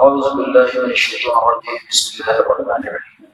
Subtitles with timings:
[0.00, 1.80] أعوذ بالله من الشيطان الرجيم.
[1.90, 3.26] بسم الله الرحمن الرحيم.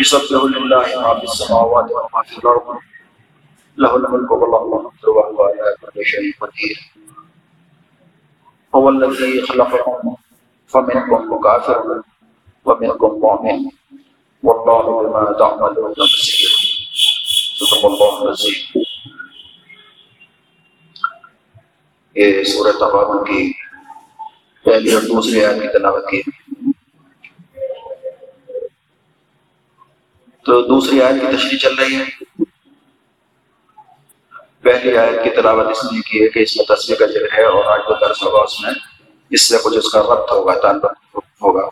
[0.00, 2.78] يسبح لله ما في السماوات وما في الأرض.
[3.76, 6.76] له الملك وله الحمد وهو على كل شيء قدير.
[8.74, 10.16] هو الذي خلقكم
[10.66, 12.02] فمنكم كافر
[12.64, 13.70] ومنكم مؤمن.
[14.42, 16.52] والله بما تعملون بصير.
[17.56, 18.82] صدق الله العظيم.
[22.14, 23.61] یہ سورہ تبابن کی
[24.72, 26.22] پہلی اور دوسری آیت کی تلاوت کی۔
[30.44, 32.04] تو دوسری آیت کی تشریح چل رہی ہے۔
[34.60, 37.44] پہلی آیت کی تلاوت اس لیے کی ہے کہ اس میں تصویر کا ذکر ہے
[37.44, 38.70] اور آج جو درس ہوگا اس میں
[39.30, 41.68] اس سے کچھ اس کا ربط ہوگا، تعلق ہوگا۔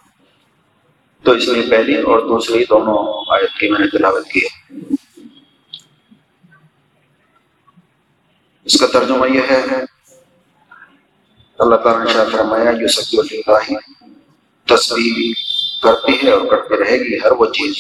[1.23, 4.75] تو اس لیے پہلی اور دوسری دونوں آیت کی میں نے تلاوت کی ہے۔
[8.65, 9.65] اس کا ترجمہ یہ ہے
[11.61, 13.79] اللہ تعالیٰ نے فرمایا جو سب اللہ
[14.67, 15.17] تصویر
[15.83, 17.77] کرتی ہے اور کرتی رہے گی ہر وہ چیز۔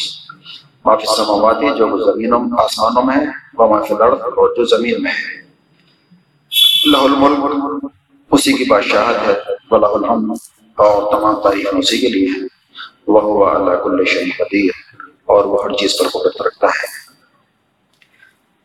[0.85, 5.41] معافی سماواتی جو زمینوں، آسمانوں میں ہے وہ معافی لڑ اور جو زمین میں ہے۔
[6.93, 7.87] لہ الملک،
[8.31, 9.35] اسی کی بادشاہت ہے
[9.71, 10.37] ولہ الحمد
[10.77, 12.47] اور تمام تاریخ اسی کے لیے ہے۔
[13.07, 14.71] وہ اللہ کل شہی قدیر،
[15.27, 16.89] اور وہ ہر چیز پر قدرت رکھتا ہے۔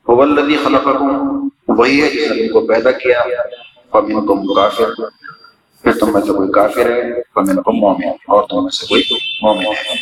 [0.08, 3.24] وہ الذی خلقکم، وہی ہے جس نے کو پیدا کیا۔
[3.96, 4.96] فمن کم کافر
[5.82, 9.04] پھر تم میں سے کوئی کافر ہے فمن کم مومن اور تم میں سے کوئی
[9.42, 9.94] مومن ہے۔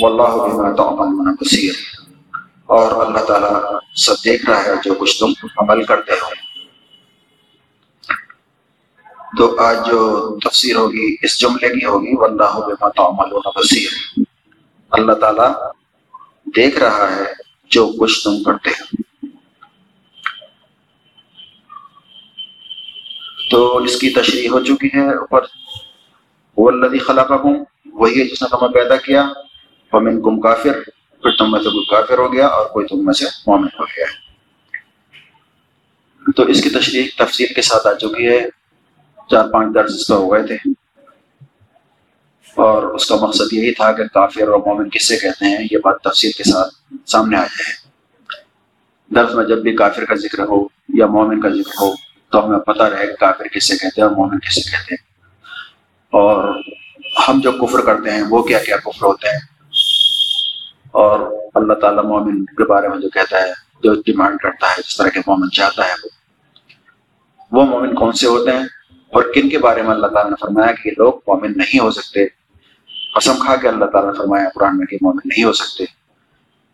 [0.00, 1.72] واللہ بما تعملون بصیر۔
[2.66, 3.52] اور اللہ تعالیٰ
[3.94, 6.28] سب دیکھ رہا ہے جو کچھ تم عمل کرتے ہو۔
[9.38, 14.18] تو آج جو تفسیر ہوگی، اس جملے کی ہوگی، واللہ بما تعملون بصیر۔
[14.90, 15.52] اللہ تعالیٰ
[16.56, 17.24] دیکھ رہا ہے
[17.70, 19.11] جو کچھ تم کرتے ہو۔
[23.52, 25.40] تو اس کی تشریح ہو چکی ہے اوپر۔
[26.56, 29.28] وہ اللہ خلاقہ ہوں وہی ہے جس نے تمہیں پیدا کیا۔
[29.90, 30.72] فمن کم کافر،
[31.22, 33.84] پھر تم میں سے کوئی کافر ہو گیا اور کوئی تم میں سے مومن ہو
[33.84, 34.06] گیا۔
[36.36, 38.48] تو اس کی تشریح تفصیل کے ساتھ آ چکی ہے۔
[39.30, 40.54] چار پانچ درس اس کا ہو گئے تھے۔
[42.56, 45.78] اور اس کا مقصد یہی تھا کہ کافر اور مومن کس سے کہتے ہیں؟ یہ
[45.78, 47.72] بات تفصیل کے ساتھ سامنے آ جائے
[49.14, 52.58] درس میں جب بھی کافر کا ذکر ہو یا مومن کا ذکر ہو تو ہمیں
[52.58, 55.12] پتہ رہے کہ کافر کس سے کہتے ہیں اور مومن کس سے کہتے ہیں۔
[56.10, 56.60] اور
[57.28, 59.38] ہم جو کفر کرتے ہیں، وہ کیا کیا کفر ہوتے ہیں؟
[60.90, 63.48] اور اللہ تعالیٰ مومن کے بارے میں جو کہتا ہے،
[63.82, 66.08] جو ڈیمانڈ کرتا ہے، جس طرح کے مومن چاہتا ہے، وہ۔
[67.52, 68.64] وہ مومن کون سے ہوتے ہیں؟
[69.12, 71.90] اور کن کے بارے میں اللہ تعالیٰ نے فرمایا کہ یہ لوگ مومن نہیں ہو
[71.90, 72.26] سکتے۔
[73.14, 75.84] قسم کھا کے اللہ تعالیٰ نے فرمایا قرآن میں کہ مومن نہیں ہو سکتے۔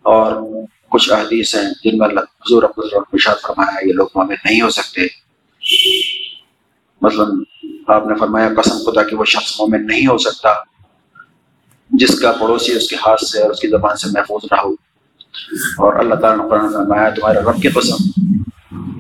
[0.03, 0.43] اور
[0.89, 5.28] کچھ احادیث ہیں جن میں اللہ حضور ابشاد فرمایا یہ لوگ مومن نہیں ہو سکتے۔
[7.03, 7.25] مثلا
[7.95, 10.49] آپ نے فرمایا قسم خدا کہ وہ شخص مومن نہیں ہو سکتا
[11.91, 14.73] جس کا پڑوسی اس کے ہاتھ سے اور اس کی زبان سے محفوظ نہ ہو۔
[15.79, 18.25] اور اللہ تعالیٰ نے قرآن فرمایا، تمہارے رب کے قسم،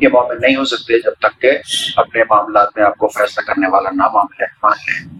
[0.03, 1.51] یہ مومن نہیں ہو سکتے جب تک کہ
[1.97, 5.19] اپنے معاملات میں آپ کو فیصلہ کرنے والا نہ معاملے مان لے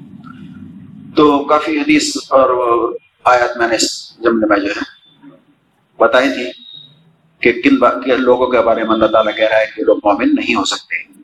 [1.17, 2.49] تو کافی حدیث اور
[3.25, 4.83] آیات میں نے اس جملے میں جو ہے
[5.99, 6.51] بتائی تھی
[7.41, 10.55] کہ کن لوگوں کے بارے میں اللہ تعالیٰ کہہ رہا ہے کہ لوگ مومن نہیں
[10.55, 11.18] ہو سکتے۔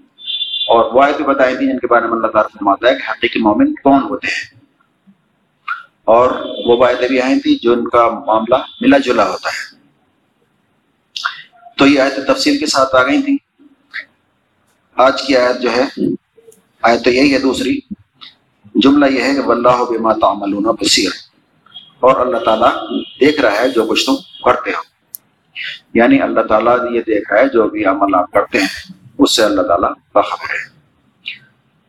[0.68, 3.38] اور وہ آیتیں بتائی تھی جن کے بارے میں اللہ تعالیٰ فرماتا ہے کہ حقیقی
[3.38, 4.60] مومن کون ہوتے ہیں۔
[6.04, 6.30] اور
[6.64, 9.76] وہ آیتیں بھی آئی تھیں جو ان کا معاملہ ملا جلا ہوتا ہے۔
[11.78, 13.36] تو یہ آیتیں تفصیل کے ساتھ آ گئی تھیں۔
[14.96, 15.82] آج کی آیت جو ہے،
[16.82, 17.80] آیت تو یہی ہے دوسری۔
[18.74, 21.10] جملہ یہ ہے کہ واللہ بما تعملون بصیر۔
[22.00, 22.70] اور اللہ تعالیٰ
[23.20, 24.14] دیکھ رہا ہے جو کچھ تم
[24.44, 24.82] کرتے ہو۔
[25.94, 29.44] یعنی اللہ تعالیٰ یہ دیکھ رہا ہے جو بھی عمل آپ کرتے ہیں۔ اس سے
[29.44, 30.74] اللہ تعالیٰ باخبر ہے۔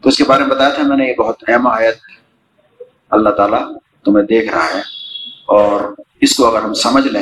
[0.01, 1.97] تو اس کے بارے میں بتایا تھا میں نے، یہ بہت اہم آیت
[3.09, 3.71] اللہ تعالیٰ
[4.05, 4.95] تمہیں دیکھ رہا ہے۔
[5.45, 7.21] اور اس کو اگر ہم سمجھ لیں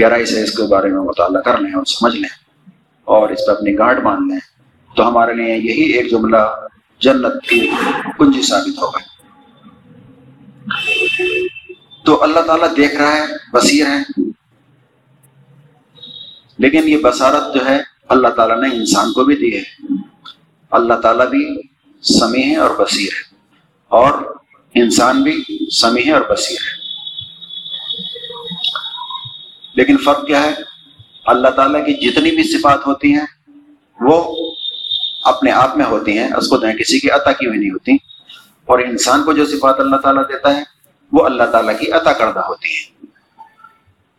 [0.00, 2.28] گہرائی سے اس کے بارے میں مطالعہ کر لیں اور سمجھ لیں
[3.04, 4.38] اور اس پہ اپنی گارڈ مان لیں،
[4.96, 6.66] تو ہمارے لیے یہی ایک جملہ
[7.00, 7.70] جنت کی
[8.18, 8.98] کنجی ثابت ہوگا۔
[12.04, 13.22] تو اللہ تعالیٰ دیکھ رہا ہے،
[13.52, 14.22] بصیر ہے،
[16.58, 19.86] لیکن یہ بصارت جو ہے اللہ تعالیٰ نے انسان کو بھی دی ہے۔
[20.70, 21.62] اللہ تعالیٰ بھی
[22.02, 23.36] سمیع ہے اور بصیر ہے۔
[23.88, 24.36] اور
[24.74, 26.78] انسان بھی سمیع ہے اور بصیر ہے۔
[29.74, 30.54] لیکن فرق کیا ہے؟
[31.26, 33.26] اللہ تعالیٰ کی جتنی بھی صفات ہوتی ہیں،
[34.00, 34.50] وہ
[35.24, 37.92] اپنے آپ میں ہوتی ہیں۔ اس کو دیں، کسی کی عطا کی ہوئی نہیں ہوتی۔
[38.64, 40.62] اور انسان کو جو صفات اللہ تعالیٰ دیتا ہے،
[41.12, 43.06] وہ اللہ تعالیٰ کی عطا کردہ ہوتی ہیں۔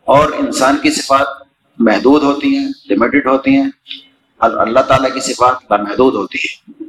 [0.05, 1.27] اور انسان کی صفات
[1.79, 3.69] محدود ہوتی ہیں لمیٹڈ ہوتی ہیں۔
[4.39, 6.83] اللہ تعالیٰ کی صفات لامحدود ہوتی ہے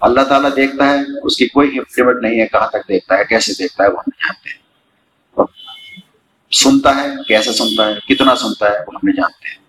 [0.00, 3.52] اللہ تعالیٰ دیکھتا ہے، اس کی کوئی لمٹ نہیں ہے، کہاں تک دیکھتا ہے، کیسے
[3.58, 4.66] دیکھتا ہے، وہ ہم جانتے۔ ہیں
[6.52, 9.66] سنتا ہے، کیسے سنتا ہے، کتنا سنتا ہے، وہ ہم جانتے۔ ہیں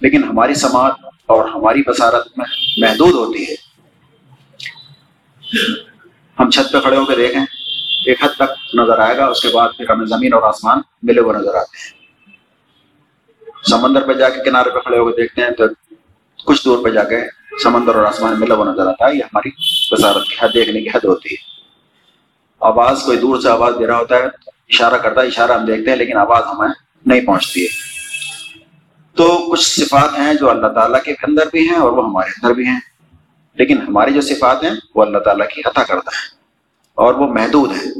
[0.00, 0.92] لیکن ہماری سماعت
[1.26, 2.46] اور ہماری بصارت میں
[2.76, 3.54] محدود ہوتی ہے۔
[6.38, 7.42] ہم چھت پہ کھڑے ہو کے دیکھیں،
[8.06, 11.20] ایک حد تک نظر آئے گا، اس کے بعد پھر ہمیں زمین اور آسمان ملے
[11.20, 12.05] ہوئے نظر آتے ہیں۔
[13.70, 15.64] سمندر پہ جا کے کنارے پہ کھڑے ہو کے دیکھتے ہیں تو
[16.44, 17.16] کچھ دور پہ جا کے
[17.62, 19.48] سمندر اور آسمان ملا ہوا نظر آتا ہے۔ یہ ہماری
[19.90, 21.56] وزارت کی حد دیکھنے کی حد ہوتی ہے۔
[22.60, 24.24] آواز کوئی دور سے آواز دے رہا ہوتا ہے،
[24.68, 26.68] اشارہ کرتا ہے، اشارہ ہم دیکھتے ہیں، لیکن آواز ہمیں
[27.06, 27.66] نہیں پہنچتی ہے۔
[29.14, 32.54] تو کچھ صفات ہیں جو اللہ تعالیٰ کے اندر بھی ہیں اور وہ ہمارے اندر
[32.54, 32.80] بھی ہیں۔
[33.54, 36.36] لیکن ہماری جو صفات ہیں، وہ اللہ تعالیٰ کی عطا کرتا ہے
[36.94, 37.92] اور وہ محدود ہیں۔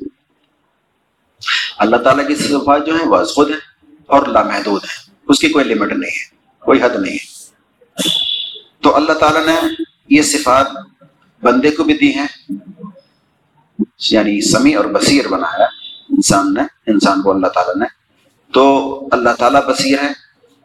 [1.79, 5.65] اللہ تعالیٰ کی صفات جو ہیں، وہ خود ہیں اور لامحدود ہیں۔ اس کی کوئی
[5.65, 7.37] لمٹ نہیں ہے، کوئی حد نہیں ہے۔
[8.83, 10.67] تو اللہ تعالیٰ نے یہ صفات
[11.43, 12.27] بندے کو بھی دی ہیں
[14.11, 15.65] یعنی سمیع اور بصیر بنایا
[16.11, 17.85] انسان نے، انسان کو اللہ تعالیٰ نے۔
[18.53, 20.09] تو اللہ تعالیٰ بصیر ہے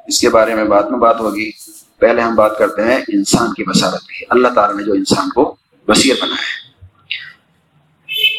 [0.07, 1.51] اس کے بارے میں بعد میں بات ہوگی۔
[1.99, 5.55] پہلے ہم بات کرتے ہیں انسان کی بصارت کی۔ اللہ تعالیٰ نے جو انسان کو
[5.87, 6.87] بصیر بنایا ہے۔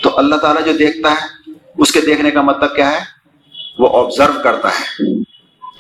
[0.03, 3.01] تو اللہ تعالیٰ جو دیکھتا ہے، اس کے دیکھنے کا مطلب کیا ہے؟
[3.79, 5.13] وہ آبزرو کرتا ہے۔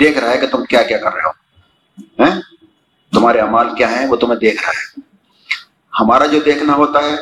[0.02, 1.42] دیکھ رہا ہے کہ تم کیا کیا کر رہے ہو۔
[3.12, 5.00] تمہارے امال کیا ہیں وہ تمہیں دیکھ رہا ہے۔
[6.00, 7.14] ہمارا جو دیکھنا ہوتا ہے،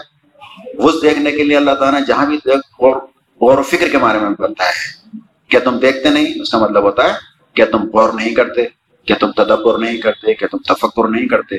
[0.73, 2.39] اس دیکھنے کے لیے اللہ تعالیٰ نے جہاں بھی
[2.81, 5.09] غور و فکر کے بارے میں بنتا ہے۔
[5.49, 7.13] کیا تم دیکھتے نہیں؟ اس کا مطلب ہوتا ہے،
[7.55, 8.65] کیا تم غور نہیں کرتے؟
[9.05, 11.57] کیا تم تدبر نہیں کرتے؟ کیا تم تفکر نہیں کرتے؟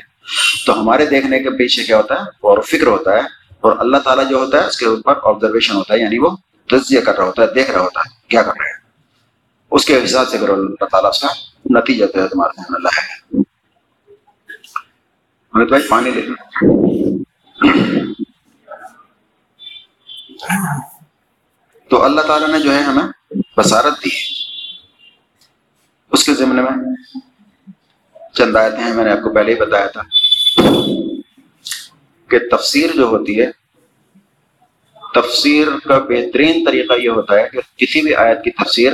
[0.66, 3.22] تو ہمارے دیکھنے کے پیچھے کیا ہوتا ہے؟ غور و فکر ہوتا ہے
[3.60, 6.30] اور اللہ تعالیٰ جو ہوتا ہے، اس کے اوپر آبزرویشن ہوتا ہے یعنی وہ
[6.66, 8.81] تجزیہ کر رہا ہوتا ہے، دیکھ رہا ہوتا ہے، کیا کر رہے ہیں
[9.76, 11.28] اس کے حساب سے کرو اللہ تعالیٰ اس کا
[11.78, 13.04] نتیجہ تو ہے تمہارا اللہ ہے
[15.52, 16.22] بھائی، پانی لے
[21.90, 23.08] تو اللہ تعالیٰ نے جو ہے ہمیں
[23.56, 24.10] بصارت دی
[26.12, 26.76] اس کے ضمن میں
[28.34, 30.02] چند آیتیں ہیں، میں نے آپ کو پہلے ہی بتایا تھا
[32.30, 33.50] کہ تفسیر جو ہوتی ہے،
[35.14, 38.92] تفسیر کا بہترین طریقہ یہ ہوتا ہے کہ کسی بھی آیت کی تفسیر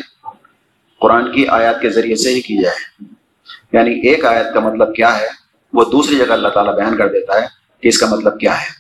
[1.00, 3.04] قرآن کی آیات کے ذریعے سے ہی کی جائے۔
[3.72, 5.26] یعنی ایک آیت کا مطلب کیا ہے؟
[5.72, 7.46] وہ دوسری جگہ اللہ تعالیٰ بیان کر دیتا ہے
[7.80, 8.78] کہ اس کا مطلب کیا ہے۔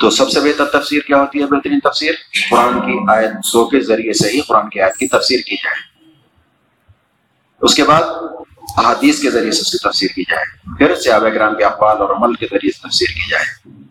[0.00, 2.12] تو سب سے بہتر تفسیر کیا ہوتی ہے بہترین تفسیر؟
[2.50, 6.08] قرآن کی آیت سو کے ذریعے سے ہی قرآن کی آیت کی تفسیر کی جائے۔
[7.60, 8.02] اس کے بعد
[8.76, 10.44] احادیث کے ذریعے سے اس کی تفسیر کی جائے۔
[10.78, 13.87] پھر سیاب گرام کے اقوال اور عمل کے ذریعے سے تفسیر کی جائے۔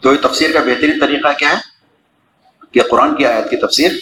[0.00, 1.58] تو یہ تفسیر کا بہترین طریقہ کیا ہے
[2.72, 3.92] کہ قرآن کی آیت کی تفسیر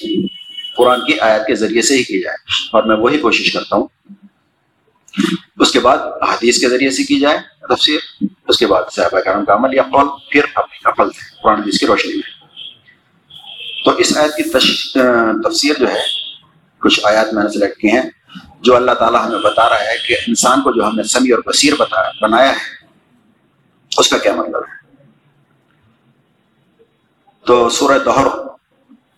[0.77, 2.37] قرآن کی آیت کے ذریعے سے ہی کی جائے
[2.73, 3.87] اور میں وہی کوشش کرتا ہوں۔
[5.59, 7.39] اس کے بعد حدیث کے ذریعے سے کی جائے
[7.69, 11.09] تفسیر، اس کے بعد صحابہ کرم کا عمل یا قول، پھر اپنی قفل
[11.43, 12.31] قرآن حدیث کی روشنی میں۔
[13.85, 14.43] تو اس آیت کی
[15.49, 16.01] تفسیر جو ہے،
[16.79, 18.03] کچھ آیات میں نے سلیکٹ کی ہیں
[18.61, 21.53] جو اللہ تعالیٰ ہمیں بتا رہا ہے کہ انسان کو جو ہم نے سمیع اور
[21.53, 22.87] بصیر بتایا بنایا ہے،
[23.99, 24.78] اس کا کیا مطلب ہے؟
[27.49, 28.27] تو سورہ دہر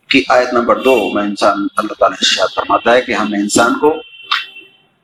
[0.09, 3.79] کی آیت نمبر دو میں انسان اللہ تعالیٰ شاید فرماتا ہے کہ ہم نے انسان
[3.79, 3.95] کو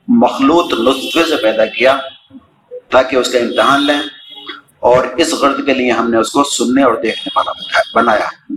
[0.07, 1.97] مخلوط لطفے سے پیدا کیا
[2.89, 3.99] تاکہ اس کا امتحان لیں
[4.79, 8.53] اور اس غرض کے لیے ہم نے اس کو سننے اور دیکھنے والا بنایا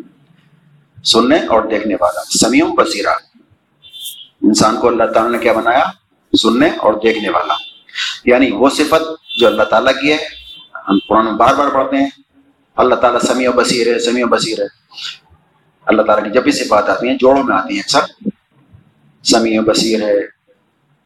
[1.04, 3.14] سننے اور دیکھنے والا۔ سمیوں بصیرہ۔
[4.42, 5.84] انسان کو اللہ تعالیٰ نے کیا بنایا؟
[6.42, 7.54] سننے اور دیکھنے والا۔
[8.24, 9.02] یعنی وہ صفت
[9.38, 10.18] جو اللہ تعالیٰ کی ہے،
[10.88, 12.10] ہم قرآن بار بار پڑھتے ہیں
[12.76, 14.66] اللہ تعالیٰ سمیع و بصیر ہے، سمیع و بصیر ہے۔
[15.86, 18.28] اللہ تعالیٰ کی جب بھی صفات آتی ہیں، جوڑوں میں آتی ہیں اکثر۔
[19.24, 20.18] سمیع و بصیر ہے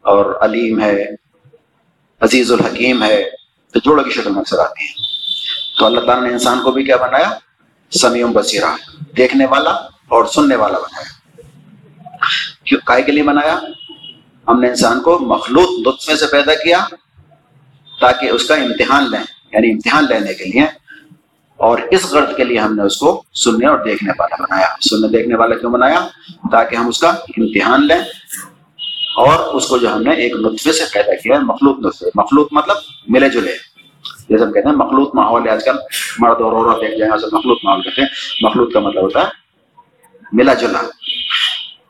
[0.00, 1.04] اور علیم ہے،
[2.20, 3.24] عزیز الحکیم ہے،
[3.72, 4.94] تو جوڑوں کی شکل میں اکثر آتی ہیں۔
[5.78, 7.30] تو اللہ تعالیٰ نے انسان کو بھی کیا بنایا؟
[7.90, 8.76] سمیع و بصیرہ،
[9.16, 9.70] دیکھنے والا
[10.08, 11.40] اور سننے والا بنایا۔
[12.64, 13.60] کیوں؟ کائے کے لیے بنایا؟
[14.48, 16.84] ہم نے انسان کو مخلوط لطفے سے پیدا کیا
[18.00, 19.20] تاکہ اس کا امتحان لیں
[19.52, 20.83] یعنی امتحان لینے کے لیے
[21.56, 25.08] اور اس غرض کے لیے ہم نے اس کو سننے اور دیکھنے والا بنایا۔ سننے
[25.08, 26.08] دیکھنے والا کیوں بنایا؟
[26.52, 27.98] تاکہ ہم اس کا امتحان لیں
[29.16, 32.48] اور اس کو جو ہم نے ایک نطفے سے پیدا کیا ہے، مخلوط نطفے۔ مخلوط
[32.52, 32.76] مطلب
[33.08, 33.52] ملے جلے۔
[34.28, 35.76] جیسے ہم کہتے ہیں مخلوط ماحول ہے آج کل
[36.18, 38.08] مرد اور عورت دیکھ جائیں اسے مخلوط ماحول کہتے ہیں۔
[38.40, 39.24] مخلوط کا مطلب ہوتا ہے
[40.32, 40.80] ملا جلا۔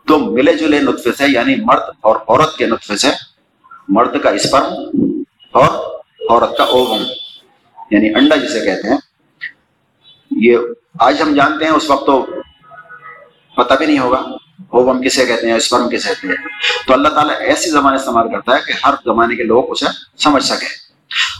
[0.06, 3.08] تو ملے جلے نطفے سے یعنی مرد اور عورت کے نطفے سے
[3.88, 4.64] مرد کا اسپرم
[5.52, 7.02] اور عورت کا اوغم
[7.90, 8.98] یعنی انڈا جسے کہتے ہیں۔
[10.36, 10.58] یہ
[11.00, 12.26] آج ہم جانتے ہیں، اس وقت تو
[13.56, 14.22] پتہ بھی نہیں ہوگا۔
[14.68, 16.48] اوم کسے کہتے ہیں اسپرم کسے کہتے ہیں۔
[16.86, 19.86] تو اللہ تعالیٰ ایسی زبان استعمال کرتا ہے کہ ہر زمانے کے لوگ اسے
[20.18, 20.68] سمجھ سکیں۔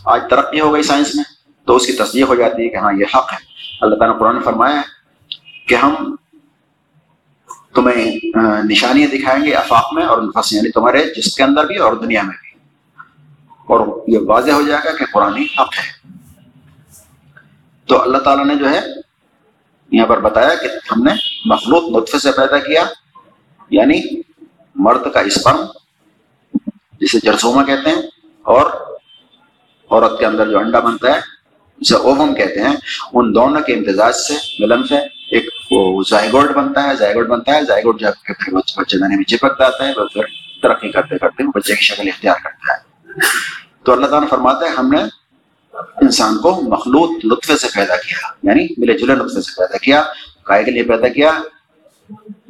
[0.04, 1.24] آج ترقی ہو گئی سائنس میں،
[1.66, 3.38] تو اس کی تصدیق ہو جاتی ہے کہ ہاں یہ حق ہے۔
[3.80, 4.82] اللہ تعالیٰ نے قرآن فرمایا ہے
[5.68, 6.16] کہ ہم
[7.74, 8.18] تمہیں
[8.64, 12.22] نشانیاں دکھائیں گے افاق میں اور نفس یعنی تمہارے، جس کے اندر بھی اور دنیا
[12.22, 12.58] میں بھی۔
[13.66, 16.03] اور یہ واضح ہو جائے گا کہ قرآن حق ہے۔
[17.88, 18.80] تو اللہ تعالیٰ نے جو ہے
[19.92, 21.12] یہاں پر بتایا کہ ہم نے
[21.46, 22.84] مخلوط نطفے سے پیدا کیا
[23.70, 24.00] یعنی
[24.76, 25.64] مرد کا اسپرم،
[27.00, 28.02] جسے جرسوما کہتے ہیں،
[28.46, 28.70] اور
[29.90, 31.20] عورت کے اندر جو انڈا بنتا ہے،
[31.78, 32.74] جسے اووم کہتے ہیں،
[33.12, 34.96] ان دونوں کے امتزاج سے ملن سے
[35.30, 39.58] ایک وہ زائگوڈ بنتا ہے زائگوڈ بنتا ہے زائگوڈ جب پھر بچے دانے میں چپک
[39.58, 40.24] جاتا ہے، پھر
[40.62, 42.78] ترقی کرتے کرتے بچے کی شکل اختیار کرتا ہے۔
[43.84, 45.02] تو اللہ تعالیٰ فرماتا ہے، ہم نے
[46.02, 50.02] انسان کو مخلوط لطفے سے پیدا کیا یعنی ملے جلے لطفے سے پیدا کیا
[50.42, 51.30] کائے کے لیے پیدا کیا،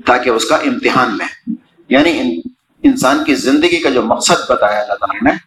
[0.07, 1.55] تاکہ اس کا امتحان لیں
[1.89, 2.41] یعنی
[2.83, 5.39] انسان کی زندگی کا جو مقصد بتایا اللہ تعالیٰ نے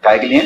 [0.00, 0.40] کائے کے لیے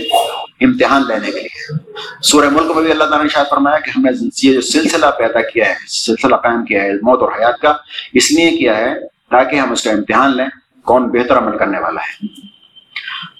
[0.60, 1.76] امتحان لینے کے لیے۔
[2.22, 4.10] سورہ ملک میں بھی اللہ تعالیٰ نے شاید فرمایا کہ ہم نے
[4.42, 7.74] یہ جو سلسلہ پیدا کیا ہے، سلسلہ قائم کیا ہے، موت اور حیات کا،
[8.12, 8.94] اس لیے کیا ہے
[9.30, 10.46] تاکہ ہم اس کا امتحان لیں،
[10.84, 12.26] کون بہتر عمل کرنے والا ہے۔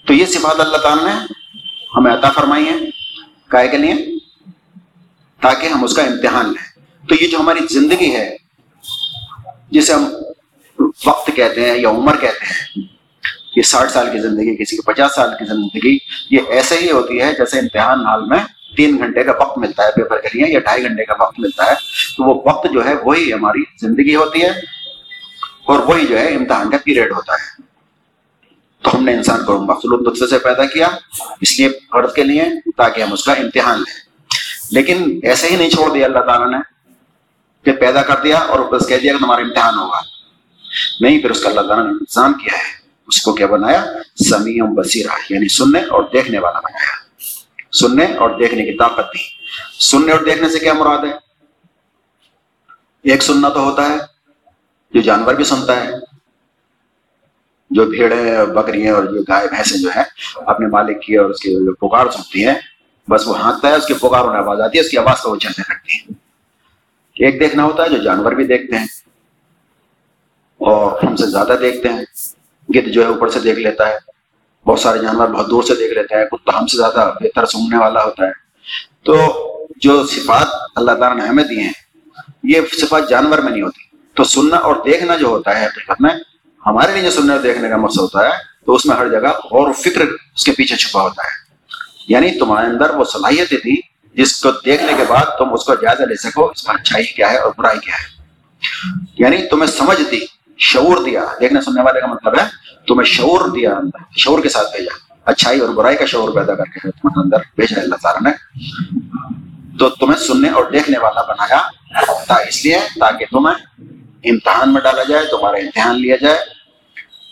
[0.07, 1.33] تو یہ صفات اللہ تعالیٰ نے
[1.95, 2.98] ہمیں عطا فرمائی ہے
[3.49, 3.93] کائے کے لیے
[5.41, 8.35] تاکہ ہم اس کا امتحان لیں۔ تو یہ جو ہماری زندگی ہے،
[9.71, 10.05] جسے ہم
[11.05, 12.83] وقت کہتے ہیں یا عمر کہتے ہیں،
[13.55, 15.97] یہ ساٹھ سال کی زندگی، کسی کی پچاس سال کی زندگی،
[16.31, 18.39] یہ ایسے ہی ہوتی ہے جیسے امتحان حال میں
[18.77, 21.63] تین گھنٹے کا وقت ملتا ہے، پیپر کے لیے یا ڈھائی گھنٹے کا وقت ملتا
[21.63, 21.75] ہے۔
[22.17, 24.49] تو وہ وقت جو ہے، وہی ہماری زندگی ہوتی ہے
[25.65, 27.58] اور وہی جو ہے امتحان کا پیریڈ ہوتا ہے۔
[28.81, 30.87] تو ہم نے انسان کو مخلوط نطفے سے پیدا کیا،
[31.41, 32.43] اس لیے فرد کے لیے
[32.77, 33.99] تاکہ ہم اس کا امتحان لیں۔
[34.71, 36.57] لیکن ایسے ہی نہیں چھوڑ دیا، اللہ تعالیٰ نے۔
[37.65, 39.99] کہ پیدا کر دیا اور بس کہہ دیا کہ تمہارا امتحان ہوگا۔
[40.99, 43.85] نہیں، پھر اس کا اللہ تعالیٰ نے انتظام کیا ہے۔ اس کو کیا بنایا؟
[44.29, 47.09] سمیع بصیرہ یعنی سننے اور دیکھنے والا بنایا۔
[47.71, 49.19] سننے اور دیکھنے کی طاقت دی۔
[49.79, 51.29] سننے اور دیکھنے سے کیا مراد ہے؟
[53.11, 53.97] ایک سننا تو ہوتا ہے،
[54.91, 56.08] جو جانور بھی سنتا ہے۔
[57.69, 60.03] جو بھیڑیں بکریاں اور جو گائے بھینسیں جو ہیں،
[60.35, 62.55] اپنے مالک کی اور اس کی جو پکار سنتی ہیں،
[63.09, 65.31] بس وہ ہانکتا ہے، اس کی پکار ہونے آواز آتی ہے، اس کی آواز کو
[65.31, 66.29] وہ چلنے لگتی ہے
[67.25, 68.85] ایک دیکھنا ہوتا ہے، جو جانور بھی دیکھتے ہیں
[70.57, 72.05] اور ہم سے زیادہ دیکھتے ہیں۔
[72.75, 73.97] گد جو ہے، اوپر سے دیکھ لیتا ہے۔
[74.65, 77.77] بہت سارے جانور بہت دور سے دیکھ لیتا ہے۔ کتا ہم سے زیادہ بہتر سونگنے
[77.77, 78.31] والا ہوتا ہے۔
[79.03, 79.15] تو
[79.75, 81.71] جو صفات اللہ تعالیٰ نے ہمیں دیے ہیں،
[82.43, 86.11] یہ صفات جانور میں نہیں ہوتی۔ تو سننا اور دیکھنا جو ہوتا ہے حقیقت میں
[86.65, 88.31] ہمارے لیے جو سننے اور دیکھنے کا مقصد ہوتا ہے،
[88.65, 90.01] تو اس میں ہر جگہ غور و فکر
[90.35, 91.49] اس کے پیچھے چھپا ہوتا ہے۔
[92.07, 93.75] یعنی تمہارے اندر وہ صلاحیتیں تھی
[94.13, 97.31] جس کو دیکھنے کے بعد تم اس کو جائزہ لے سکو اس میں اچھائی کیا
[97.31, 98.23] ہے اور برائی کیا ہے۔
[99.17, 100.19] یعنی تمہیں سمجھ دی،
[100.57, 102.45] شعور دیا۔ دیکھنے سننے والے کا مطلب ہے،
[102.87, 106.63] تمہیں شعور دیا اندر شعور کے ساتھ بھیجا۔ اچھائی اور برائی کا شعور پیدا کر
[106.63, 108.59] کے تمہارے اندر بھیجا اللہ تعالیٰ نے۔
[109.79, 111.61] تو تمہیں سننے اور دیکھنے والا بنایا
[112.25, 113.55] تھا اس لیے تاکہ تمہیں
[114.23, 116.37] امتحان میں ڈالا جائے تمہارا امتحان لیا جائے۔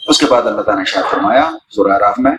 [0.08, 2.32] اس کے بعد اللہ تعالیٰ نے شاید فرمایا سورہ راف میں،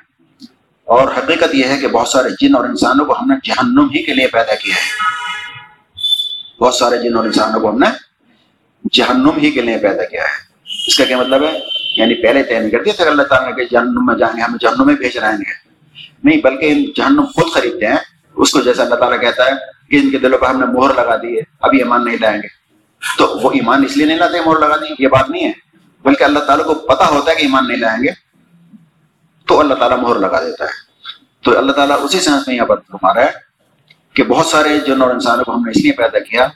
[0.85, 4.02] اور حقیقت یہ ہے کہ بہت سارے جن اور انسانوں کو ہم نے جہنم ہی
[4.02, 5.09] کے لیے پیدا کیا ہے۔
[6.61, 7.87] بہت سارے جن اور انسانوں کو ہم نے
[8.93, 10.49] جہنم ہی کے لیے پیدا کیا ہے۔
[10.87, 11.59] اس کا کیا مطلب ہے؟
[11.97, 14.87] یعنی پہلے طے نہیں کرتے تھے اللہ تعالیٰ کہ جہنم میں جائیں گے ہمیں جہنم
[14.87, 15.55] میں بھیج رہے ہیں۔
[16.25, 17.97] نہیں، بلکہ جہنم خود خریدتے ہیں۔
[18.37, 19.50] اس کو جیسا اللہ تعالیٰ کہتا ہے
[19.90, 22.43] کہ ان کے دلوں پر ہم نے مہر لگا دی ہے اب ایمان نہیں لائیں
[22.43, 22.58] گے۔
[23.19, 25.52] تو وہ ایمان اس لیے نہیں لاتے مہر لگا دی یہ بات نہیں ہے۔
[26.02, 28.11] بلکہ اللہ تعالیٰ کو پتا ہوتا ہے کہ ایمان نہیں لائیں گے۔
[29.47, 30.88] تو اللہ تعالیٰ مہر لگا دیتا ہے۔
[31.40, 33.31] تو اللہ تعالیٰ اسی سنس میں یہاں پر فرما رہا ہے
[34.14, 36.47] کہ بہت سارے جن اور انسانوں کو ہم نے اس لیے پیدا کیا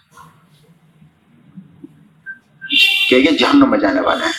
[3.09, 4.33] کہ یہ جہنم میں جانے والے ہیں۔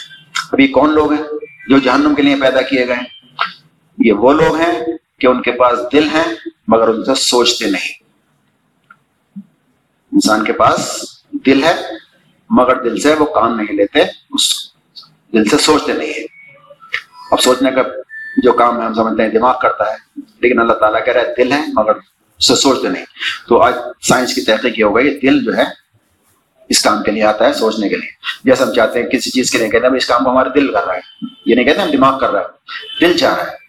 [0.51, 1.24] ابھی کون لوگ ہیں
[1.67, 3.05] جو جہنم کے لیے پیدا کیے گئے ہیں؟
[3.98, 4.79] یہ وہ لوگ ہیں
[5.19, 6.36] کہ ان کے پاس دل ہیں
[6.67, 8.03] مگر ان سے سوچتے نہیں۔
[10.12, 11.01] انسان کے پاس
[11.33, 11.75] دل ہے،
[12.49, 13.99] مگر دل سے وہ کام نہیں لیتے،
[14.31, 14.73] اس
[15.33, 16.27] دل سے سوچتے نہیں ہیں۔
[17.31, 17.81] اب سوچنے کا
[18.43, 21.43] جو کام ہے، ہم سمجھتے ہیں دماغ کرتا ہے، لیکن اللہ تعالیٰ کہہ رہا ہے
[21.43, 21.91] دل ہے، مگر
[22.37, 23.05] اس سے سوچتے نہیں۔
[23.47, 25.63] تو آج سائنس کی تحقیق یہ ہو گئی، دل جو ہے،
[26.69, 28.09] اس کام کے لیے آتا ہے، سوچنے کے لیے۔
[28.43, 30.73] جیسے ہم چاہتے ہیں کسی چیز کے لیے کہتے ہیں، اس کام کو ہمارا دل
[30.73, 30.99] کر رہا ہے۔
[31.45, 32.45] یہ نہیں کہتے ہم دماغ کر رہا ہے،
[33.01, 33.63] دل چاہ رہا ہے۔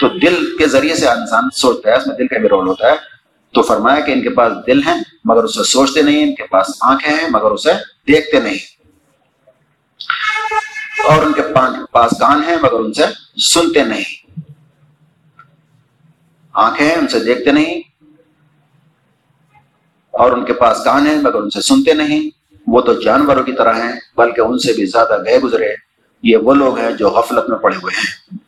[0.00, 2.90] تو دل کے ذریعے سے انسان سوچتا ہے، اس میں دل کا بھی رول ہوتا
[2.90, 3.15] ہے۔
[3.52, 6.66] تو فرمایا کہ ان کے پاس دل ہیں، مگر اسے سوچتے نہیں، ان کے پاس
[6.80, 7.72] آنکھیں ہیں، مگر اسے
[8.06, 8.76] دیکھتے نہیں۔
[11.08, 11.42] اور ان کے
[11.92, 13.04] پاس کان ہیں، مگر ان سے
[13.40, 14.40] سنتے نہیں۔
[16.52, 17.80] آنکھیں ہیں، ان سے دیکھتے نہیں۔
[20.10, 22.30] اور ان کے پاس کان ہیں، مگر ان سے سنتے نہیں۔
[22.66, 25.74] وہ تو جانوروں کی طرح ہیں، بلکہ ان سے بھی زیادہ گئے گزرے۔
[26.22, 28.38] یہ وہ لوگ ہیں جو غفلت میں پڑے ہوئے ہیں۔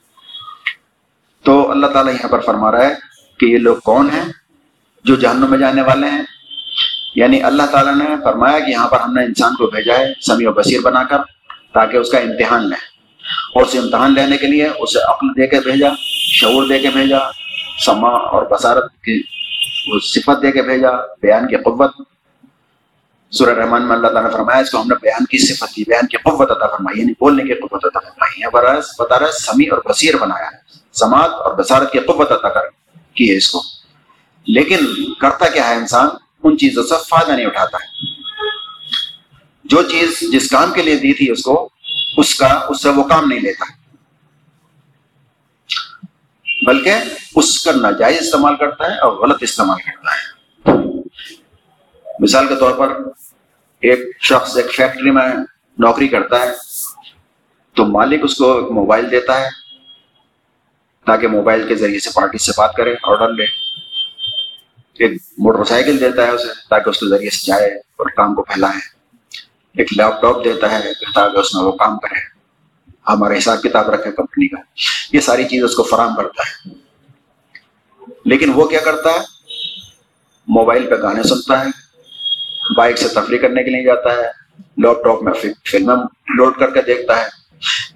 [1.43, 2.95] تو اللہ تعالیٰ یہاں پر فرما رہا ہے
[3.39, 4.25] کہ یہ لوگ کون ہیں؟
[5.09, 6.23] جو جہنم میں جانے والے ہیں۔
[7.15, 10.51] یعنی اللہ تعالیٰ نے فرمایا کہ یہاں پر ہم نے انسان کو بھیجا ہے سمیع
[10.51, 11.17] و بصیر بنا کر
[11.75, 12.85] تاکہ اس کا امتحان لیں
[13.55, 15.89] اور اسے امتحان لینے کے لیے اسے عقل دے کے بھیجا،
[16.41, 17.19] شعور دے کے بھیجا
[17.85, 19.23] سما اور بصارت کی
[20.03, 20.91] صفت دے کے بھیجا،
[21.23, 21.91] بیان کی قوت۔
[23.31, 25.83] سورہ رحمان میں اللہ تعالیٰ نے فرمایا، اس کو ہم نے بیان کی صفت دی،
[25.87, 28.49] بیان کی قوت عطا فرمائی یعنی بولنے کی قوت عطا فرمائی۔ ہے
[29.03, 30.51] بتا رہا ہے، سمیع اور بصیر بنایا۔
[30.93, 32.61] سماعت اور بصارت کی قوت عطا کر،
[33.15, 33.78] کی ہے اس کو۔
[34.49, 34.79] لیکن
[35.15, 36.09] کرتا کیا ہے انسان؟
[36.45, 37.87] ان چیزوں سے فائدہ نہیں اٹھاتا ہے۔
[39.65, 41.69] جو چیز جس کام کے لیے دی تھی اس کو،
[42.17, 43.65] اس کا، اس سے وہ کام نہیں لیتا۔
[46.67, 46.95] بلکہ
[47.35, 50.39] اس کا ناجائز استعمال کرتا ہے اور غلط استعمال کرتا ہے۔
[52.21, 52.89] مثال کے طور پر
[53.81, 55.29] ایک شخص ایک فیکٹری میں
[55.79, 56.51] نوکری کرتا ہے،
[57.75, 59.49] تو مالک اس کو ایک موبائل دیتا ہے
[61.07, 63.68] تاکہ موبائل کے ذریعے سے پارٹی سے بات کرے، آرڈر لے۔
[64.99, 68.43] ایک موٹر سائیکل دیتا ہے اسے، تاکہ اس کے ذریعے سے جائے اور کام کو
[68.43, 68.99] پھیلائے۔
[69.79, 72.39] ایک لیپ ٹاپ دیتا ہے تاکہ اس میں وہ کام کرے۔
[73.09, 74.57] ہمارا حساب کتاب رکھے کمپنی کا۔
[75.13, 76.75] یہ ساری چیز اس کو فراہم کرتا ہے۔
[78.25, 79.19] لیکن وہ کیا کرتا ہے؟
[80.49, 81.67] موبائل پہ گانے سنتا ہے،
[82.77, 84.23] بائک سے تفریح کرنے کے لیے جاتا ہے
[84.77, 85.33] لیپ ٹاپ میں
[85.71, 85.97] فلمیں
[86.37, 87.27] لوڈ کر کے دیکھتا ہے۔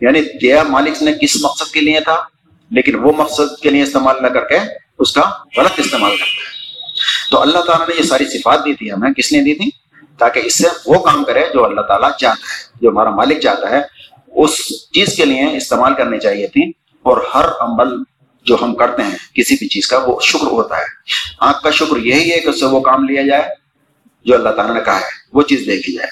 [0.01, 2.25] یعنی دیا مالک نے کس مقصد کے لیے تھا،
[2.71, 4.59] لیکن وہ مقصد کے لیے استعمال نہ کر کے
[4.99, 6.62] اس کا غلط استعمال کرتا ہے۔
[7.33, 9.71] تو اللہ تعالیٰ نے یہ ساری صفات دی تھی، ہمیں کس نے دی تھی؟
[10.18, 13.71] تاکہ اس سے وہ کام کرے جو اللہ تعالیٰ چاہتا ہے، جو ہمارا مالک چاہتا
[13.71, 13.81] ہے۔
[14.27, 14.57] اس
[14.90, 16.68] چیز کے لیے استعمال کرنی چاہیے تھی
[17.03, 17.97] اور ہر عمل
[18.45, 20.85] جو ہم کرتے ہیں، کسی بھی چیز کا وہ شکر ہوتا ہے۔
[21.40, 23.42] آنکھ کا شکر یہی ہے کہ اس سے وہ کام لیا جائے
[24.25, 26.09] جو اللہ تعالیٰ نے کہا ہے، وہ چیز دیکھی جائے۔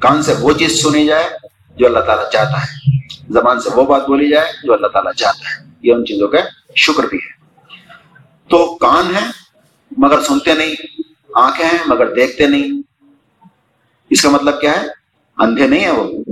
[0.00, 1.28] کان سے وہ چیز سنی جائے
[1.76, 2.90] جو اللہ تعالیٰ چاہتا ہے۔
[3.30, 6.38] زبان سے وہ بات بولی جائے جو اللہ تعالیٰ چاہتا ہے۔ یہ ان چیزوں کا
[6.76, 7.34] شکر بھی ہے۔
[8.48, 9.43] تو کان ہے
[9.96, 10.74] مگر سنتے نہیں،
[11.34, 12.82] آنکھیں ہیں مگر دیکھتے نہیں۔
[14.10, 14.86] اس کا مطلب کیا ہے؟
[15.36, 16.24] اندھے نہیں ہیں وہ۔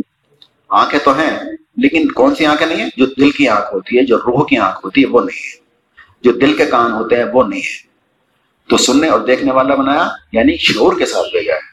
[0.69, 1.39] آنکھیں تو ہیں،
[1.77, 4.57] لیکن کون سی آنکھیں نہیں ہیں؟ جو دل کی آنکھ ہوتی ہے، جو روح کی
[4.57, 5.61] آنکھ ہوتی ہے، وہ نہیں ہے۔
[6.23, 7.89] جو دل کے کان ہوتے ہیں، وہ نہیں ہے
[8.69, 11.73] تو سننے اور دیکھنے والا بنایا یعنی شعور کے ساتھ بھیجا ہے۔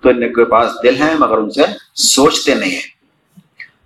[0.00, 1.62] تو ان کے پاس دل ہیں، مگر ان سے
[1.94, 2.92] سوچتے نہیں ہیں۔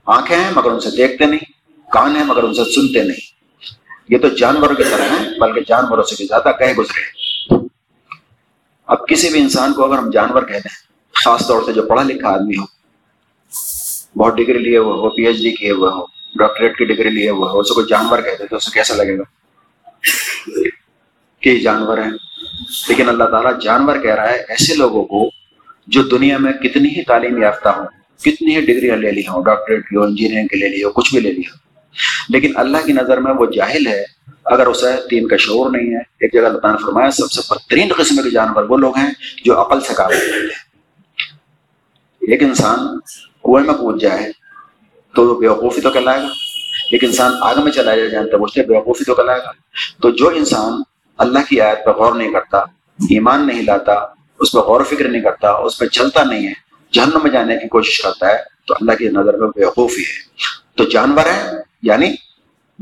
[0.06, 1.52] آنکھیں ہیں، مگر ان سے دیکھتے نہیں۔
[1.92, 3.37] کان ہیں، مگر ان سے سنتے نہیں۔
[4.09, 7.15] یہ تو جانوروں کی طرح ہیں، بلکہ جانوروں سے بھی زیادہ کہے گزرے
[8.87, 10.87] اب کسی بھی انسان کو اگر ہم جانور کہتے ہیں
[11.25, 12.64] خاص طور سے جو پڑھا لکھا آدمی ہو،
[14.18, 16.05] بہت ڈگری لیے ہوئے ہو پی ایچ ڈی کیے ہوئے ہو،
[16.38, 19.18] ڈاکٹریٹ کی ڈگری لیے ہوئے ہو، اسے کوئی جانور کہتے ہیں تو اسے کیسا لگے
[19.18, 19.22] گا؟
[21.40, 22.11] کہ جانور ہیں۔
[22.88, 25.31] لیکن اللہ تعالیٰ جانور کہہ رہا ہے، ایسے لوگوں کو
[25.87, 27.87] جو دنیا میں کتنی ہی تعلیم یافتہ ہوں،
[28.20, 31.14] کتنی ہی ڈگریاں لے لی ہوں، ڈاکٹریٹ کی ہو، انجینئرنگ کے لے لی ہو، کچھ
[31.14, 31.57] بھی لے لی ہو۔
[32.29, 34.15] لیکن اللہ کی نظر میں وہ جاہل ہے
[34.46, 37.40] اگر اسے تین کا شعور نہیں ہے، ایک جگہ اللہ تعالیٰ نے فرمایا، سب سے
[37.50, 39.11] بدترین قسم کے جانور وہ لوگ ہیں
[39.44, 40.48] جو عقل سے کام ہیں۔
[42.20, 42.78] ایک انسان
[43.44, 44.32] کنویں میں کود جائے
[45.14, 46.26] تو وہ بیوقوفی تو کہلائے گا۔
[46.90, 49.50] ایک انسان آگ میں چلا جائے، جانتا ہے بیوقوفی تو کہلائے گا۔
[50.02, 50.72] تو جو انسان
[51.18, 52.59] اللہ کی آیت پہ غور نہیں کرتا،
[53.11, 53.92] ایمان نہیں لاتا،
[54.38, 56.52] اس پہ غور و فکر نہیں کرتا، اس پہ چلتا نہیں ہے،
[56.92, 60.26] جہنم میں جانے کی کوشش کرتا ہے، تو اللہ کی نظر میں بیوقوفی ہے۔
[60.74, 61.50] تو جانور ہے
[61.82, 62.14] یعنی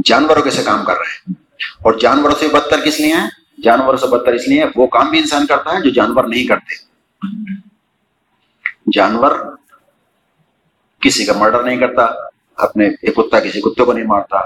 [0.04, 1.43] جانوروں کیسے کام کر رہے ہیں۔
[1.82, 3.30] اور جانوروں سے بدتر کس لیے ہیں؟
[3.62, 6.94] جانوروں سے بدتر اس لیے وہ کام بھی انسان کرتا ہے جو جانور نہیں کرتے۔
[8.92, 9.30] جانور
[11.00, 12.06] کسی کا مرڈر نہیں کرتا،
[12.56, 14.36] اپنے ایک کتا کسی کتے کو نہیں مارتا،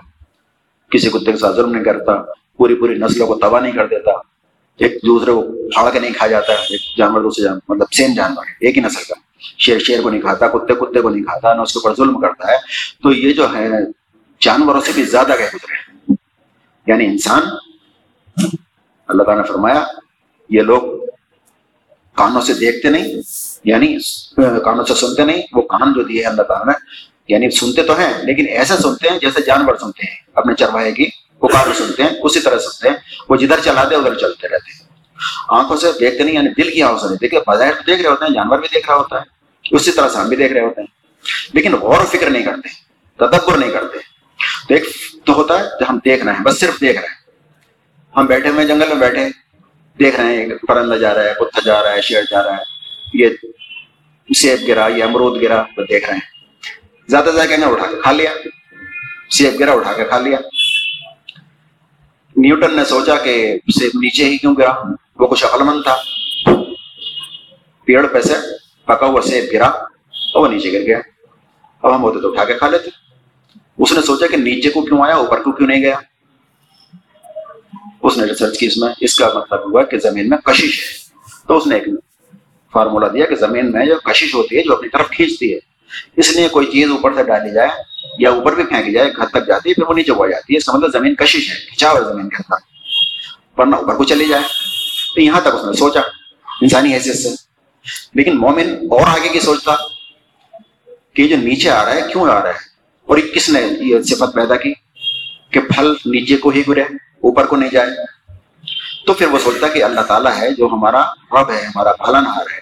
[0.91, 4.11] کسی کتے کے ساتھ ظلم نہیں کرتا، پوری پوری نسلوں کو تباہ نہیں کر دیتا،
[4.79, 8.15] ایک دوسرے کو پھاڑ کے نہیں کھا جاتا، ایک جانور دوسرے مطلب جانور مطلب سیم
[8.15, 9.15] جانور ایک ہی نسل کا۔
[9.59, 12.21] شیر شیر کو نہیں کھاتا، کتے کتے کو نہیں کھاتا، نہ اس کے اوپر ظلم
[12.21, 12.57] کرتا ہے۔
[13.03, 13.69] تو یہ جو ہے،
[14.41, 15.88] جانوروں سے بھی زیادہ گئے گزرے
[16.89, 17.43] یعنی انسان،
[19.09, 19.85] اللہ تعالیٰ نے فرمایا،
[20.51, 20.83] یہ لوگ
[22.17, 23.21] کانوں سے دیکھتے نہیں
[23.65, 23.97] یعنی
[24.65, 26.77] کانوں سے سنتے نہیں، وہ کان جو دیے اللہ تعالیٰ نے
[27.33, 31.07] یعنی سنتے تو ہیں، لیکن ایسے سنتے ہیں جیسے جانور سنتے ہیں، اپنے چرواہے کی
[31.39, 32.97] پکار سنتے ہیں، اسی طرح سنتے ہیں،
[33.29, 34.87] وہ جدھر چلاتے ادھر چلتے رہتے ہیں۔
[35.59, 38.35] آنکھوں سے دیکھتے نہیں یعنی دل کی حوصلہ دیکھے بظاہر تو دیکھ رہے ہوتے ہیں،
[38.35, 40.89] جانور بھی دیکھ رہا ہوتا ہے، اسی طرح سے ہم بھی دیکھ رہے ہوتے ہیں۔
[41.55, 42.69] لیکن غور و فکر نہیں کرتے،
[43.19, 43.99] تدبر نہیں کرتے
[44.69, 44.75] تو
[45.25, 47.15] تو ہوتا ہے ہم دیکھ رہے ہیں، بس صرف دیکھ رہے ہیں۔
[48.17, 49.29] ہم بیٹھے ہوئے جنگل میں بیٹھے،
[49.99, 52.63] دیکھ رہے ہیں، پرندہ جا رہا ہے، کتا جا رہا ہے، شیر جا رہا ہے،
[53.15, 53.29] یہ
[54.37, 56.39] سیب گرا، یہ امرود گرا، وہ دیکھ رہے ہیں۔
[57.09, 58.31] زیادہ زیادہ کہیں اٹھا کے کھا لیا۔
[59.31, 60.39] سیب گرا اٹھا کے کھا لیا۔
[62.37, 64.75] نیوٹن نے سوچا کہ سیب نیچے ہی کیوں گرا؟
[65.19, 65.97] وہ کچھ عقل مند تھا۔
[67.85, 68.35] پیڑ پہ سے
[68.85, 70.99] پکا ہوا سیب گرا اور وہ نیچے گر گیا۔
[71.83, 73.08] اب ہم ہوتے تو اٹھا کے کھا لیتے۔
[73.79, 75.97] اس نے سوچا کہ نیچے کو کیوں آیا، اوپر کو کیوں نہیں گیا؟
[78.03, 81.09] اس نے ریسرچ کی اس میں، اس کا مطلب ہوا کہ زمین میں کشش ہے۔
[81.49, 81.85] تو اس نے ایک
[82.73, 85.59] فارمولا دیا کہ زمین میں جو کشش ہوتی ہے، جو اپنی طرف کھینچتی ہے،
[86.17, 87.69] اس لیے کوئی چیز اوپر سے ڈالی جائے
[88.19, 90.59] یا اوپر بھی پھینکی جائے، گھر تک جاتی ہے، پھر وہ نیچے ہو جاتی ہے۔
[90.59, 92.57] اس کا مطلب زمین کشش ہے کھینچا ہوا زمین کے اندر۔
[93.61, 94.43] ورنہ اوپر کو چلی جائے۔
[95.15, 96.01] تو یہاں تک اس نے سوچا،
[96.61, 97.29] انسانی حیثیت سے۔
[98.15, 99.75] لیکن مومن اور آگے کی سوچتا
[101.15, 102.68] کہ جو نیچے آ رہا ہے، کیوں آ رہا ہے؟
[103.09, 104.73] اور کس نے یہ صفت پیدا کی
[105.51, 107.91] کہ پھل نیچے کو ہی گرے، اوپر کو نہیں جائے؟
[109.07, 112.45] تو پھر وہ سوچتا کہ اللہ تعالیٰ ہے جو ہمارا رب ہے، ہمارا پالن ہار
[112.55, 112.61] ہے۔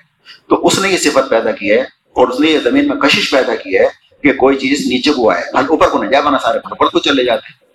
[0.48, 3.30] تو اس نے یہ صفت پیدا کی ہے اور اس نے یہ زمین میں کشش
[3.30, 3.84] پیدا کی ہے
[4.22, 6.86] کہ کوئی چیز نیچے کو آئے، پھل اوپر کو نہیں جائے بنا سارے پھل اوپر
[6.86, 7.66] کو چلے جاتے ہیں۔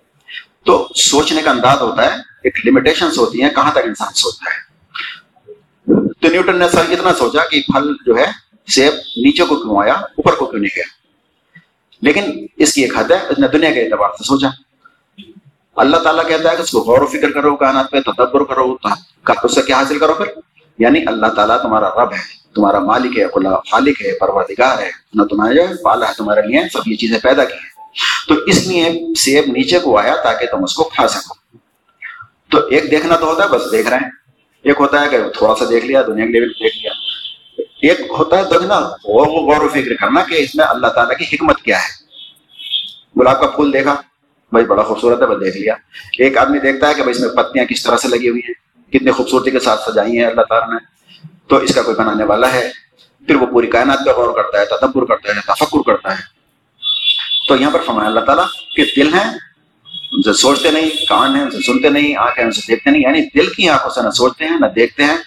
[0.66, 4.72] تو سوچنے کا انداز ہوتا ہے، ایک لمیٹیشن ہوتی ہیں، کہاں تک انسان سوچتا ہے۔
[6.22, 8.26] تو نیوٹن نے سر اتنا سوچا کہ پھل جو ہے،
[8.68, 11.01] سیب نیچے کو کیوں آیا، اوپر کو کیوں نہیں گیا؟
[12.02, 14.48] لیکن اس کی ایک حد ہے، اس نے دنیا کے اعتبار سے سوچا۔
[15.76, 18.76] اللہ تعالیٰ کہتا ہے کہ اس کو غور و فکر کرو کائنات پہ، تدبر کرو
[19.44, 20.26] اس سے کیا حاصل کرو پھر؟
[20.78, 22.18] یعنی اللہ تعالیٰ تمہارا رب ہے،
[22.56, 26.42] تمہارا مالک ہے، خلا خالق ہے، پروردگار ہے، نہ تمہارے جو ہے پالا ہے، تمہارے
[26.42, 27.88] لیے سب یہ چیزیں پیدا کی ہیں۔
[28.28, 31.58] تو اس لیے سیب نیچے کو آیا تاکہ تم اس کو کھا سکو۔
[32.50, 34.10] تو ایک دیکھنا تو ہوتا ہے، بس دیکھ رہے ہیں۔
[34.64, 36.92] ایک ہوتا ہے کہ تھوڑا سا دیکھ لیا، دنیا کے لیول دیکھ لیا۔
[37.82, 41.36] ایک ہوتا ہے دیکھنا وہ غور و فکر کرنا کہ اس میں اللہ تعالیٰ کی
[41.36, 42.02] حکمت کیا ہے۔
[43.20, 43.94] گلاب کا پھول دیکھا،
[44.52, 45.74] بھائی بڑا خوبصورت ہے بس دیکھ لیا۔
[46.20, 48.54] ایک آدمی دیکھتا ہے کہ بھائی اس میں پتیاں کس طرح سے لگی ہوئی ہیں،
[48.94, 50.78] کتنی خوبصورتی کے ساتھ سجائی ہیں اللہ تعالیٰ نے۔
[51.48, 52.72] تو اس کا کوئی بنانے والا ہے۔
[53.28, 56.24] پھر وہ پوری کائنات پہ غور کرتا ہے، تدبر کرتا ہے، تفکر کرتا ہے۔
[57.48, 59.38] تو یہاں پر فرمایا، اللہ تعالیٰ کہ دل ہیں،
[60.12, 63.02] ان سے سوچتے نہیں، کان ہیں، ان سے سنتے نہیں، آنکھیں ان سے دیکھتے نہیں
[63.02, 65.17] یعنی دل کی آنکھوں سے نہ سوچتے ہیں، نہ دیکھتے ہیں،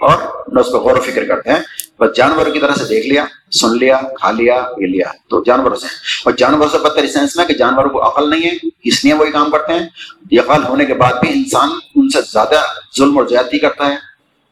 [0.00, 1.60] اور نہ اس کو غور و فکر کرتے ہیں۔
[2.00, 5.76] بس جانوروں کی طرح سے دیکھ لیا، سن لیا، کھا لیا، یہ لیا۔ تو جانوروں
[5.76, 5.86] سے۔
[6.24, 9.14] اور جانوروں سے بدتر اس سینس میں کہ جانوروں کو عقل نہیں ہے، اس لیے
[9.14, 9.88] وہی کام کرتے ہیں۔
[10.30, 12.60] یہ عقل ہونے کے بعد بھی انسان ان سے زیادہ
[12.98, 13.94] ظلم اور زیادتی کرتا ہے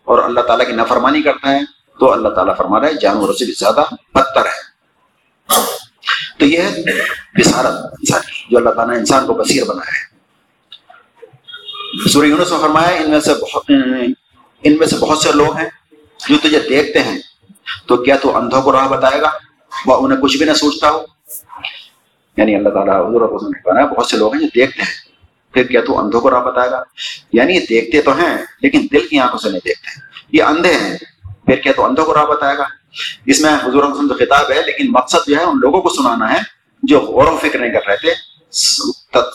[0.05, 1.61] اور اللہ تعالیٰ کی نفرمانی کرتا ہے۔
[2.01, 3.85] تو اللہ تعالیٰ فرما رہا ہے، جانوروں سے بھی زیادہ
[4.15, 4.69] بدتر ہے۔
[6.39, 6.83] تو یہ ہے
[7.39, 10.09] بسارت انسان جو اللہ تعالیٰ نے انسان کو بصیر بنایا ہے۔
[12.09, 13.65] سورہ یونس میں فرمایا ان میں سے بہت
[14.63, 15.69] ان میں سے بہت سے لوگ ہیں
[16.29, 17.19] جو تجھے دیکھتے ہیں۔
[17.87, 19.31] تو کیا تو اندھوں کو راہ بتائے گا؟
[19.87, 21.05] وہ انہیں کچھ بھی نہ سوچتا ہو۔
[22.37, 23.21] یعنی اللہ تعالیٰ حضور
[23.89, 25.09] بہت سے لوگ ہیں جو دیکھتے ہیں۔
[25.55, 26.83] پھر کیا تو اندھوں کو راہ بتائے گا؟
[27.33, 30.01] یعنی یہ دیکھتے تو ہیں، لیکن دل کی آنکھوں سے نہیں دیکھتے۔
[30.33, 30.97] یہ اندھے ہیں،
[31.47, 32.65] پھر کیا تو اندھوں کو راہ بتائے گا؟
[33.27, 36.39] اس میں حضور تو خطاب ہے، لیکن مقصد جو ہے ان لوگوں کو سنانا ہے،
[36.83, 38.15] جو غور و فکر نہیں کر رہے تھے،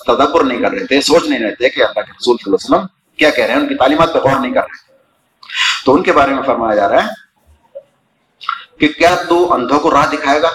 [0.07, 2.75] تدبر نہیں کر رہے تھے، سوچ نہیں رہتے کہ اللہ کے رسول صلی اللہ علیہ
[2.75, 4.93] وسلم کیا کہہ رہے ہیں، ان کی تعلیمات پہ غور نہیں کر رہے۔
[5.85, 7.22] تو ان کے بارے میں فرمایا جا رہا ہے
[8.87, 10.47] کہ کیا تو اندھوں کو راہ دکھائے گا؟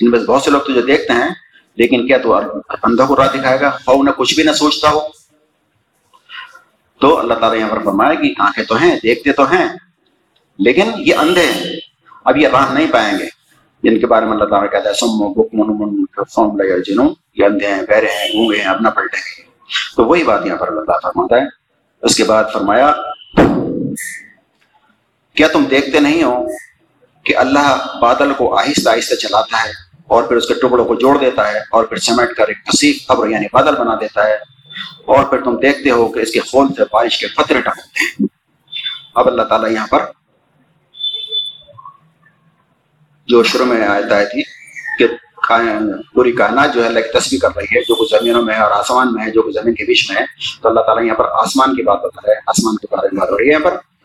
[0.00, 1.28] ان میں بہت سے لوگ تو جو دیکھتے ہیں،
[1.76, 2.36] لیکن کیا تو
[2.82, 5.00] اندھوں کو راہ دکھائے گا؟ ہو، انہیں کچھ بھی نہ سوچتا ہو۔
[7.00, 9.68] تو اللہ تعالیٰ یہاں پر فرمایا کہ آنکھیں تو ہیں، دیکھتے تو ہیں،
[10.58, 11.76] لیکن یہ اندھے ہیں۔
[12.24, 13.26] اب یہ راہ نہیں پائیں گے۔
[13.82, 16.04] جن کے بارے میں اللہ تعالیٰ کہتا ہے، سم بک من
[16.82, 19.42] جنوں، یہ اندھے ہیں بہرے ہیں گونگے ہیں، اب نہ پلٹیں گے۔
[19.96, 21.46] تو وہی بات یہاں پر اللہ تعالیٰ فرماتا ہے۔
[22.02, 22.92] اس کے بعد فرمایا،
[25.34, 26.46] کیا تم دیکھتے نہیں ہو؟
[27.26, 29.70] کہ اللہ بادل کو آہستہ آہستہ چلاتا ہے
[30.06, 32.94] اور پھر اس کے ٹکڑوں کو جوڑ دیتا ہے اور پھر سمیٹ کر ایک کثیر
[33.08, 34.34] قبر یعنی بادل بنا دیتا ہے
[35.04, 38.26] اور پھر تم دیکھتے ہو کہ اس کے خون سے بارش کے قطرے ٹکتے ہیں۔
[39.14, 39.98] اب اللہ تعالیٰ یہاں پر
[43.28, 44.42] جو شروع میں آتا ہے تھی
[44.98, 45.06] کہ
[46.14, 48.60] پوری کائنات جو ہے اللہ کی تصویر کر رہی ہے، جو کچھ زمینوں میں ہے
[48.60, 50.26] اور آسمان میں ہے، جو کچھ زمین کے بیچ میں ہے،
[50.62, 53.20] تو اللہ تعالیٰ یہاں پر آسمان کی بات بتا رہا ہے۔ آسمان کے بارے میں
[53.20, 53.95] بات ہو رہی ہے یہاں پر۔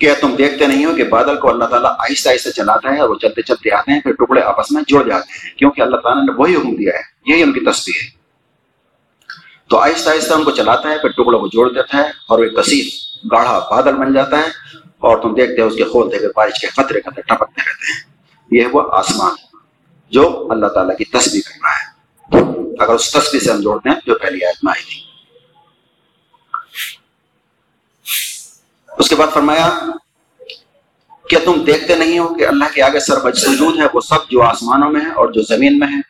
[0.00, 3.08] کیا تم دیکھتے نہیں ہو کہ بادل کو اللہ تعالیٰ آہستہ آہستہ چلاتا ہے اور
[3.08, 6.22] وہ چلتے چلتے آتے ہیں، پھر ٹکڑے آپس میں جڑ جاتے ہیں۔ کیونکہ اللہ تعالیٰ
[6.22, 8.18] نے وہی حکم دیا ہے، یہی ان کی تصویر ہے۔
[9.68, 12.62] تو آہستہ آہستہ ان کو چلاتا ہے، پھر ٹکڑوں کو جوڑ دیتا ہے اور وہ
[12.62, 12.84] کثیر
[13.32, 14.46] گاڑھا بادل بن جاتا ہے
[14.98, 18.18] اور تم دیکھتے ہو اس کے کھولتے ہوئے بارش کے خطرے خطرے ٹپکتے رہتے ہیں۔
[18.50, 19.34] یہ وہ آسمان،
[20.10, 21.98] جو اللہ تعالیٰ کی تصویر کر رہا ہے۔
[22.80, 25.07] اگر اس تصویر سے ہم جوڑتے ہیں، جو پہلی آیت میں آئی تھی۔
[28.98, 29.78] اس کے بعد فرمایا
[31.28, 34.30] کیا تم دیکھتے نہیں ہو کہ اللہ کے آگے سر بج سجود ہے، وہ سب
[34.30, 36.00] جو آسمانوں میں ہے اور جو زمین میں ہے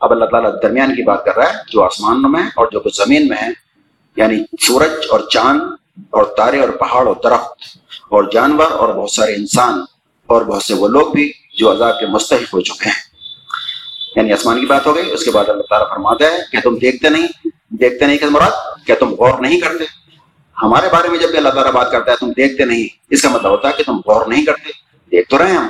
[0.00, 3.28] اب اللہ تعالیٰ درمیان کی بات کر رہا ہے، جو آسمانوں میں اور جو زمین
[3.28, 3.48] میں ہے
[4.16, 5.60] یعنی سورج اور چاند
[6.10, 7.62] اور تارے اور پہاڑ اور درخت
[8.08, 9.84] اور جانور اور بہت سارے انسان
[10.26, 13.02] اور بہت سے وہ لوگ بھی جو عذاب کے مستحق ہو چکے ہیں۔
[14.16, 16.76] یعنی آسمان کی بات ہو گئی، اس کے بعد اللہ تعالیٰ فرماتا ہے کہ تم
[16.76, 17.26] دیکھتے نہیں
[17.70, 20.03] دیکھتے نہیں کہ مراد کیا تم غور نہیں کرتے۔
[20.62, 23.28] ہمارے بارے میں جب بھی اللہ تعالیٰ بات کرتا ہے تم دیکھتے نہیں، اس کا
[23.28, 24.70] مطلب ہوتا ہے کہ تم غور نہیں کرتے۔
[25.12, 25.68] دیکھ تو رہے ہم۔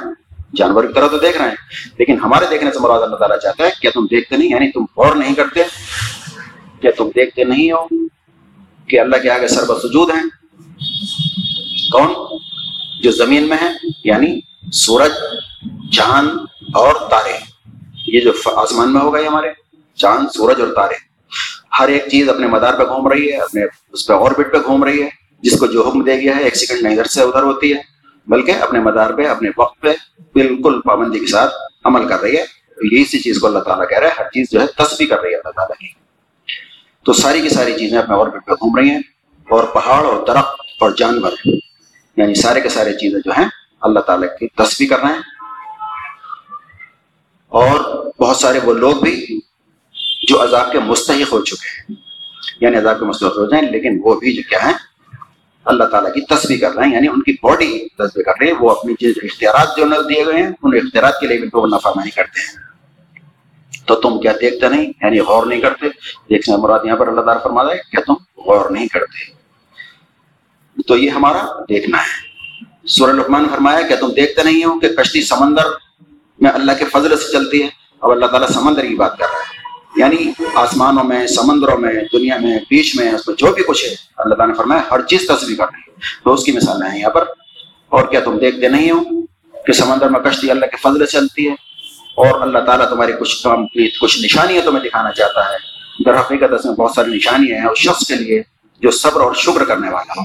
[0.56, 1.56] جانور کی طرح تو دیکھ رہے ہیں۔
[1.98, 4.82] لیکن ہمارے دیکھنے سے مراد اللہ تعالیٰ چاہتا ہے کیا تم دیکھتے نہیں یعنی تم
[4.96, 5.62] غور نہیں کرتے
[6.80, 7.86] کیا تم دیکھتے نہیں ہو
[8.86, 10.24] کہ اللہ کے آگے سر سجود ہیں۔
[11.92, 12.38] کون؟
[13.02, 13.68] جو زمین میں ہے
[14.04, 14.40] یعنی
[14.72, 15.12] سورج،
[15.92, 16.30] چاند
[16.74, 17.38] اور تارے۔
[18.06, 19.48] یہ جو آسمان میں ہوگا یہ ہمارے۔
[19.94, 21.13] چاند، سورج اور تارے۔
[21.80, 24.84] ہر ایک چیز اپنے مدار پہ گھوم رہی ہے، اپنے اس پہ آربٹ پہ گھوم
[24.84, 25.08] رہی ہے،
[25.40, 27.78] جس کو جو حکم دے گیا ہے، ایک سیکنڈ میں ادھر سے ادھر ہوتی ہے،
[28.26, 29.92] بلکہ اپنے مدار پہ، اپنے وقت پہ
[30.32, 32.44] بالکل پابندی کے ساتھ عمل کر رہی ہے۔
[32.82, 35.20] یہی سی چیز کو اللہ تعالیٰ کہہ رہا ہے، ہر چیز جو ہے تصویر کر
[35.20, 36.04] رہی ہے اللہ تعالیٰ کی۔
[37.04, 38.98] تو ساری کی ساری چیزیں اپنے آربٹ پہ گھوم رہی ہیں
[39.50, 41.32] اور پہاڑ اور درخت اور جانور
[42.16, 43.48] یعنی سارے کے سارے چیزیں جو ہیں
[43.80, 45.20] اللہ تعالیٰ کی تصویر کر رہے ہیں۔
[47.48, 49.40] اور بہت سارے وہ لوگ بھی
[50.28, 51.96] جو عذاب کے مستحق ہو چکے ہیں۔
[52.60, 54.78] یعنی عذاب کے مستحق ہو جائیں، لیکن وہ بھی جو کیا ہیں
[55.64, 58.54] اللہ تعالیٰ کی تصویر کر رہے ہیں یعنی ان کی باڈی تصویر کر رہے ہیں۔
[58.60, 62.10] وہ اپنی جو اختیارات جو دیے گئے ہیں، ان اختیارات کے لیے بھی وہ نفامانی
[62.10, 62.64] کرتے ہیں۔
[63.86, 65.86] تو تم کیا دیکھتے نہیں؟ یعنی غور نہیں کرتے؟
[66.30, 69.32] دیکھنے مراد یہاں پر اللہ تعالیٰ فرما ہے کیا تم غور نہیں کرتے۔
[70.88, 72.34] تو یہ ہمارا دیکھنا ہے۔
[72.86, 75.64] سورہ لقمان فرمایا کہ تم دیکھتے نہیں ہو کہ کشتی سمندر
[76.40, 77.68] میں اللہ کے فضل سے چلتی ہے۔
[78.00, 79.53] اب اللہ تعالیٰ سمندر کی بات کر رہا ہے۔
[79.96, 83.94] یعنی آسمانوں میں، سمندروں میں، دنیا میں، بیچ میں، اس میں جو بھی کچھ ہے،
[84.16, 85.92] اللہ تعالیٰ نے فرمایا، ہر چیز تصویر کر رہی ہے
[86.24, 87.24] تو اس کی مثالیں ہیں یہاں پر۔
[87.88, 89.00] اور کیا تم دیکھتے نہیں ہو
[89.66, 91.52] کہ سمندر میں کشتی اللہ کے فضل چلتی ہے؟
[92.16, 95.56] اور اللہ تعالیٰ تمہاری کچھ کمپلیٹ کچھ نشانیاں تمہیں دکھانا چاہتا ہے۔
[96.06, 98.42] در حقیقت اس میں بہت ساری نشانیاں ہیں اس شخص کے لیے
[98.80, 100.22] جو صبر اور شکر کرنے والا ہو۔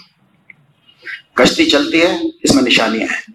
[1.34, 3.32] کشتی چلتی ہے، اس میں نشانیاں ہیں۔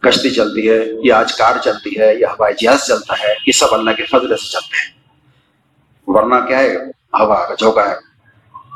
[0.00, 3.74] کشتی چلتی ہے، یا آج کار چلتی ہے، یا ہوائی جہاز چلتا ہے، یہ سب
[3.74, 5.00] اللہ کے فضل سے چلتے ہیں۔
[6.06, 6.76] ورنہ کیا ہے؟
[7.20, 7.94] ہوا کا جھوکا ہے۔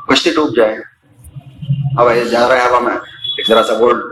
[0.09, 0.75] کشتی ڈوب جائے۔
[1.99, 2.95] ہوا جا رہا ہے ہوا میں۔
[3.37, 4.03] ایک ذرا سا بولڈ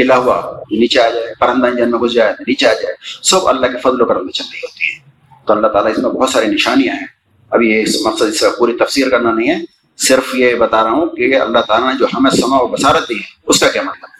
[0.00, 3.66] ہلا ہوا نیچے آ جائے۔ پرندہ انجن میں گھس جائے نیچے آ جائے۔ سب اللہ
[3.66, 5.10] کے فضل و کرم میں چل رہی ہوتی ہے۔
[5.46, 7.06] تو اللہ تعالیٰ اس میں بہت ساری نشانیاں ہیں۔
[7.50, 9.64] ابھی یہ اس مقصد اس کا پوری تفسیر کرنا نہیں ہے۔
[9.98, 13.14] صرف یہ بتا رہا ہوں کہ اللہ تعالیٰ نے جو ہمیں سما و بسارت دی
[13.14, 14.17] ہے، اس کا کیا مطلب؟ ہے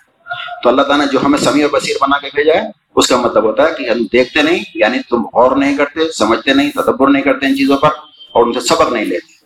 [0.62, 2.60] تو اللہ تعالیٰ نے جو ہمیں سمیع و بصیر بنا کے بھیجا ہے،
[2.94, 6.54] اس کا مطلب ہوتا ہے کہ ہم دیکھتے نہیں یعنی تم غور نہیں کرتے، سمجھتے
[6.54, 7.88] نہیں، تدبر نہیں کرتے ان چیزوں پر
[8.32, 9.38] اور ان سے سبق نہیں لیتے۔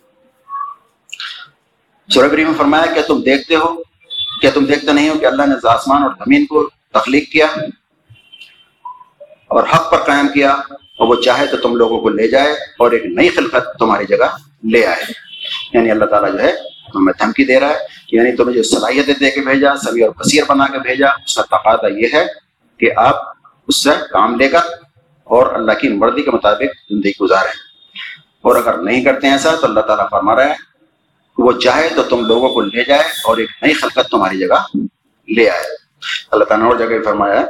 [2.09, 3.75] سوربری میں فرمایا کہ تم دیکھتے ہو
[4.41, 7.45] کیا تم دیکھتے نہیں ہو کہ اللہ نے آسمان اور زمین کو تخلیق کیا
[9.47, 10.51] اور حق پر قائم کیا
[10.97, 14.37] اور وہ چاہے تو تم لوگوں کو لے جائے اور ایک نئی خلقت تمہاری جگہ
[14.71, 15.03] لے آئے۔
[15.73, 16.51] یعنی اللہ تعالیٰ جو ہے،
[16.95, 17.77] ہمیں دھمکی دے رہا ہے
[18.13, 21.41] یعنی تمہیں جو صلاحیتیں دے کے بھیجا، سبھی اور کثیر بنا کے بھیجا، اس کا
[21.41, 22.25] تقاضا یہ ہے
[22.77, 23.15] کہ آپ
[23.67, 24.59] اس سے کام لے کر
[25.23, 27.51] اور اللہ کی مرضی کے مطابق زندگی گزاریں۔
[28.41, 30.53] اور اگر نہیں کرتے ہیں ایسا تو اللہ تعالیٰ فرما رہا ہے
[31.37, 34.77] وہ چاہے تو تم لوگوں کو لے جائے اور ایک نئی خلقت تمہاری جگہ
[35.35, 35.61] لے آئے۔
[36.31, 37.45] اللہ تعالیٰ نے اور جگہ فرمایا ہے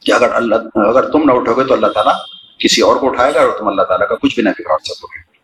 [0.00, 2.14] کہ اگر اللہ، اگر تم نہ اٹھو گے تو اللہ تعالیٰ
[2.58, 5.06] کسی اور کو اٹھائے گا اور تم اللہ تعالیٰ کا کچھ بھی نہ بگاڑ سکو
[5.06, 5.35] گے۔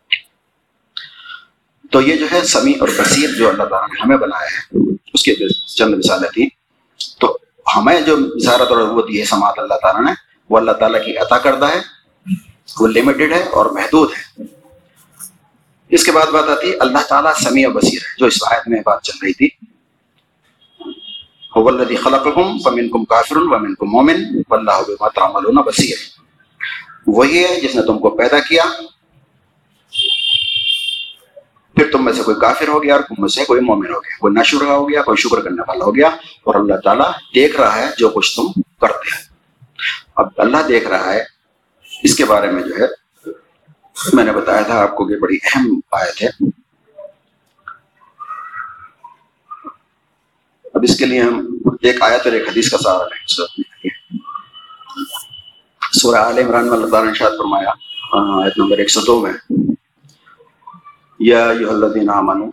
[1.93, 5.23] تو یہ جو ہے سمیع اور بصیر جو اللہ تعالیٰ نے ہمیں بنایا ہے، اس
[5.23, 6.49] کی چند مثالیں تھیں۔
[7.19, 7.37] تو
[7.75, 10.11] ہمیں جو زیارت اور وہ دی ہے سماعت اللہ تعالیٰ نے،
[10.49, 11.81] وہ اللہ تعالیٰ کی عطا کردہ ہے،
[12.79, 14.43] وہ لمیٹڈ ہے اور محدود ہے۔
[15.89, 18.67] اس کے بعد بات آتی ہے اللہ تعالیٰ سمیع و بصیر ہے، جو اس آیت
[18.67, 19.49] میں بات چل رہی تھی۔
[21.95, 24.15] خلق ومن کم کافر ومن کم مومن
[24.49, 25.95] اللہ تعملون بصیر۔
[27.07, 28.63] وہی ہے جس نے تم کو پیدا کیا۔
[31.83, 33.99] پھر تم میں سے کوئی کافر ہو گیا اور تم میں سے کوئی مومن ہو
[33.99, 36.07] گیا، کوئی نشر ہو گیا، کوئی شکر کرنے والا ہو گیا
[36.43, 39.21] اور اللہ تعالیٰ دیکھ رہا ہے جو کچھ تم کرتے ہیں۔
[40.15, 41.23] اب اللہ دیکھ رہا ہے،
[42.03, 42.85] اس کے بارے میں جو ہے،
[44.13, 46.29] میں نے بتایا تھا آپ کو کہ بڑی اہم آیت ہے۔
[50.73, 51.47] اب اس کے لیے ہم
[51.81, 53.49] ایک آیت اور ایک حدیث کا سہارا لیں۔
[55.93, 57.69] سورہ عال عمران میں اللہ تعالیٰ نے شاید فرمایا،
[58.43, 59.33] آیت نمبر ایک سو دو میں۔
[61.25, 62.49] یا یو الذین آمنو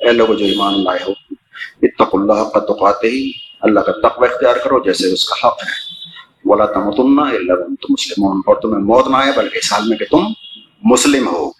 [0.00, 1.12] اے لوگ جو ایمان لائے ہو
[1.82, 5.94] اتق اللہ کا تقاتے ہی اللہ کا تقوی اختیار کرو جیسے اس کا حق ہے۔
[6.44, 10.04] ولا تمتن الا وانتم مسلمون۔ اور تمہیں موت نہ آئے بلکہ اس حال میں کہ
[10.10, 10.24] تم
[10.84, 11.50] مسلم ہو۔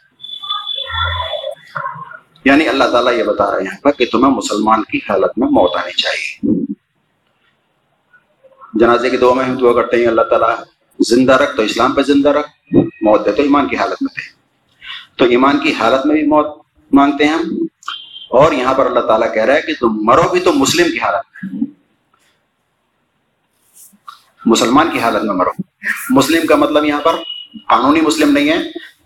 [2.45, 5.93] یعنی اللہ تعالیٰ یہ بتا رہے ہیں کہ تمہیں مسلمان کی حالت میں موت آنی
[5.93, 6.63] چاہیے۔
[8.75, 10.55] جنازے کی دعا میں ہم دعا کرتے ہیں، اللہ تعالیٰ
[10.99, 14.34] زندہ رکھ تو اسلام پہ زندہ رکھ، موت دے تو ایمان کی حالت میں دے۔
[15.17, 16.59] تو ایمان کی حالت میں بھی موت
[16.93, 17.43] مانگتے ہیں ہم۔
[18.31, 20.99] اور یہاں پر اللہ تعالیٰ کہہ رہا ہے کہ تم مرو بھی تو مسلم کی
[20.99, 21.65] حالت میں۔
[24.47, 25.51] مسلمان کی حالت میں مرو۔
[26.11, 27.15] مسلم کا مطلب یہاں پر
[27.69, 28.59] قانونی مسلم نہیں ہے۔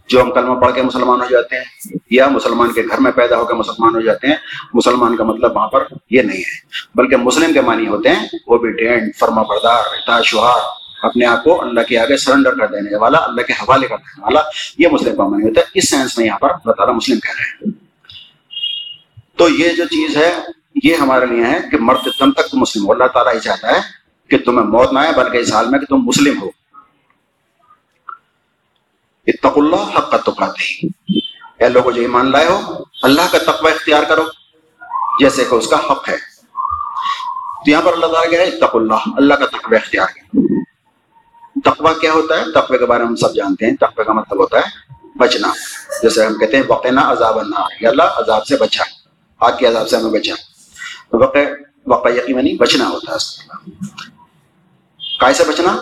[0.08, 1.64] جو ہم کلمہ پڑھ کے مسلمان ہو جاتے ہیں
[2.10, 4.36] یا مسلمان کے گھر میں پیدا ہو کے مسلمان ہو جاتے ہیں،
[4.74, 6.60] مسلمان کا مطلب وہاں پر یہ نہیں ہے۔
[6.94, 11.62] بلکہ مسلم کے معنی ہوتے ہیں، وہ بھی ڈینڈ فرما بردار شہار۔ اپنے آپ کو
[11.62, 14.40] اللہ کے آگے سرنڈر کر دینے والا، اللہ کے حوالے کر دینے والا۔
[14.78, 17.30] یہ مسلم کا معنی ہوتا ہے اس سینس میں یہاں پر اللہ تعالیٰ مسلم کہہ
[17.38, 17.88] رہے ہیں۔
[19.36, 20.38] تو یہ جو چیز ہے،
[20.82, 23.68] یہ ہمارے لیے ہے کہ مرد دم تک تم مسلم ہو۔ اللہ تعالیٰ ہی چاہتا
[23.68, 23.80] ہے
[24.30, 26.48] کہ تمہیں موت نہ آئے، بلکہ اس حال میں کہ تم مسلم ہو۔
[29.26, 30.86] اتق اللہ حق کا تقاتے
[31.58, 34.22] اے لوگوں، جو ایمان لائے ہو، اللہ کا تقوی اختیار کرو۔
[35.20, 36.16] جیسے کہ اس کا حق ہے۔
[37.64, 40.47] تو یہاں پر اللہ تعالیٰ کیا ہے اتق اللہ اللہ کا تقوی اختیار کرو۔
[41.64, 44.40] تقوی کیا ہوتا ہے؟ تقوی کے بارے میں ہم سب جانتے ہیں۔ تقوی کا مطلب
[44.40, 44.62] ہوتا ہے
[45.18, 45.48] بچنا۔
[46.02, 48.84] جیسے ہم کہتے ہیں وقنا عذاب النار۔ یا اللہ عذاب سے بچا
[49.40, 50.34] آگ کے عذاب سے ہمیں بچا
[51.10, 51.38] تو وقع
[51.86, 53.50] وقع یقینی یعنی بچنا ہوتا ہے۔
[55.20, 55.78] کائے سے بچنا؟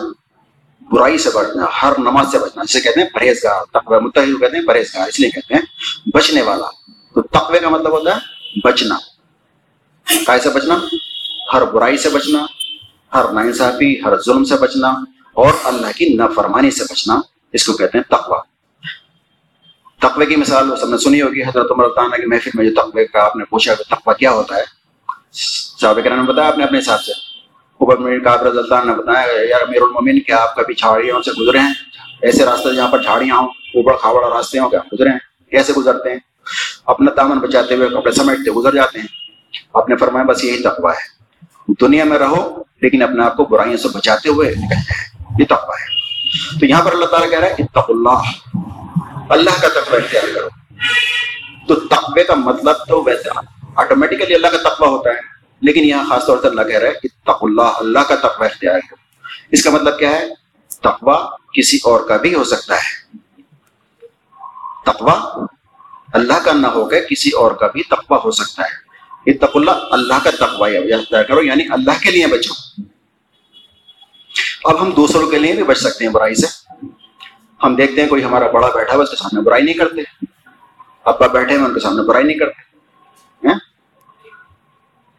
[0.91, 4.65] برائی سے بچنا، ہر نماز سے بچنا۔ جسے کہتے ہیں پرہیزگار۔ تقوی متحد کہتے ہیں
[4.65, 5.61] پرہیزگار، اس لیے کہتے ہیں
[6.13, 6.67] بچنے والا۔
[7.15, 8.19] تو تقوی کا مطلب ہوتا ہے
[8.63, 8.97] بچنا۔
[10.25, 10.79] کائے سے بچنا؟
[11.53, 12.45] ہر برائی سے بچنا،
[13.13, 14.93] ہر ناانصافی، ہر ظلم سے بچنا۔
[15.37, 17.19] اور اللہ کی نافرمانی سے بچنا
[17.53, 18.37] اس کو کہتے ہیں تقوی۔
[19.99, 23.25] تقوی کی مثال سب نے سنی ہوگی، حضرت عمر کی محفل میں جو تقوی کا
[23.25, 24.63] آپ نے پوچھا کہ تقوی کیا ہوتا ہے،
[25.81, 27.11] صحابہ کرام نے بتایا آپ نے اپنے حساب سے۔
[27.77, 31.31] اوپر میر کا رضی اللہ نے بتایا یار امیر المومن کیا آپ کبھی جھاڑیوں سے
[31.31, 31.73] گزرے ہیں؟
[32.21, 35.19] ایسے راستے جہاں پر جھاڑیاں ہوں، اوپر کھاوڑ راستے ہوں کیا گزرے ہیں،
[35.51, 36.19] کیسے گزرتے ہیں؟
[36.85, 39.07] اپنا دامن بچاتے ہوئے کپڑے سمیٹتے گزر جاتے ہیں۔
[39.73, 41.17] آپ نے فرمایا بس یہی تقوی ہے۔
[41.81, 45.81] دنیا میں رہو لیکن اپنے آپ کو برائیوں سے بچاتے ہوئے نکل جائے یہ تقوی
[45.81, 45.97] ہے
[46.59, 48.21] تو یہاں پر اللہ تعالیٰ کہہ رہا ہے اتق اللہ۔
[49.29, 50.47] اللہ کا تقوی اختیار کرو۔
[51.67, 53.29] تو تقوی کا مطلب تو ویسے
[53.75, 55.15] آٹومیٹیکلی اللہ کا تقوی ہوتا ہے۔
[55.61, 58.79] لیکن یہاں خاص طور سے اللہ کہہ رہا ہے اتق اللہ اللہ کا تقوی اختیار
[58.79, 58.95] کرو۔
[59.51, 60.27] اس کا مطلب کیا ہے؟
[60.81, 61.13] تقوی
[61.53, 63.17] کسی اور کا بھی ہو سکتا ہے۔
[64.85, 65.45] تقوی
[66.13, 68.87] اللہ کا نہ ہو کے کسی اور کا بھی تقوی ہو سکتا ہے۔
[69.31, 72.81] اتق اللہ اللہ کا تقوی اختیار کرو یعنی اللہ کے لیے بچو۔
[74.67, 76.75] اب ہم دوسروں کے لیے بھی بچ سکتے ہیں برائی سے۔
[77.63, 80.25] ہم دیکھتے ہیں کوئی ہمارا بڑا بیٹھا ہے، اس کے سامنے برائی نہیں کرتے۔
[81.05, 82.67] ابا بیٹھے ہیں، ان کے سامنے برائی نہیں کرتے۔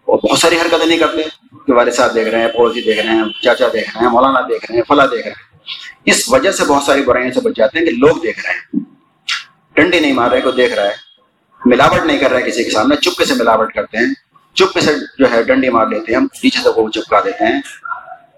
[0.05, 1.23] اور بہت ساری حرکتیں نہیں کرتے۔
[1.67, 4.13] کہ والد صاحب دیکھ رہے ہیں پڑوسی جی دیکھ رہے ہیں، چاچا دیکھ رہے ہیں،
[4.13, 5.59] مولانا دیکھ رہے ہیں، فلاں دیکھ رہے ہیں۔
[6.05, 8.81] اس وجہ سے بہت ساری برائیاں سے بچ جاتے ہیں کہ لوگ دیکھ رہے ہیں۔
[9.75, 10.95] ڈنڈی نہیں مار رہے کو دیکھ رہا ہے۔
[11.65, 14.15] ملاوٹ نہیں کر رہا ہے کسی کے سامنے، چپکے سے ملاوٹ کرتے ہیں۔
[14.55, 17.61] چپکے سے جو ہے ڈنڈی مار لیتے ہیں، ہم پیچھے سے وہ چپکا دیتے ہیں۔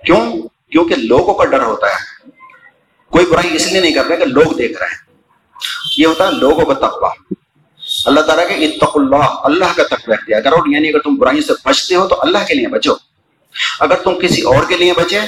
[0.07, 2.31] کیوں؟ کیونکہ لوگوں کا ڈر ہوتا ہے۔
[3.11, 5.13] کوئی برائی اس لیے نہیں کر رہے کہ لوگ دیکھ رہے ہیں۔
[5.97, 7.35] یہ ہوتا ہے لوگوں کا تقوی۔
[8.07, 11.53] اللہ تعالیٰ کے اتق اللہ اللہ کا تقوی اختیار کرو یعنی اگر تم برائی سے
[11.65, 12.93] بچتے ہو تو اللہ کے لیے بچو۔
[13.81, 15.21] اگر تم کسی اور کے لیے بچے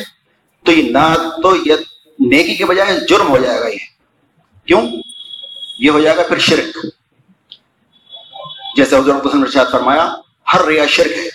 [0.65, 1.75] تو یہ نہ تو یہ
[2.19, 3.79] نیکی کے بجائے جرم ہو جائے گا یہ۔
[4.67, 4.83] کیوں؟
[5.79, 6.87] یہ ہو جائے گا پھر شرک۔
[8.77, 10.15] جیسے حضرت حسن رشاد فرمایا،
[10.55, 11.29] ہر ریا شرک ہے۔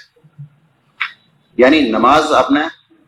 [1.58, 2.62] یعنی نماز آپ نے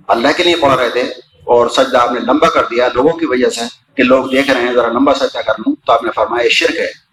[0.10, 1.02] اللہ کے لیے پڑھ رہے تھے
[1.44, 3.62] اور سجدہ آپ نے لمبا کر دیا لوگوں کی وجہ سے
[3.96, 6.76] کہ لوگ دیکھ رہے ہیں، ذرا لمبا سجدہ کر لوں تو آپ نے فرمایا شرک
[6.76, 7.10] ہے۔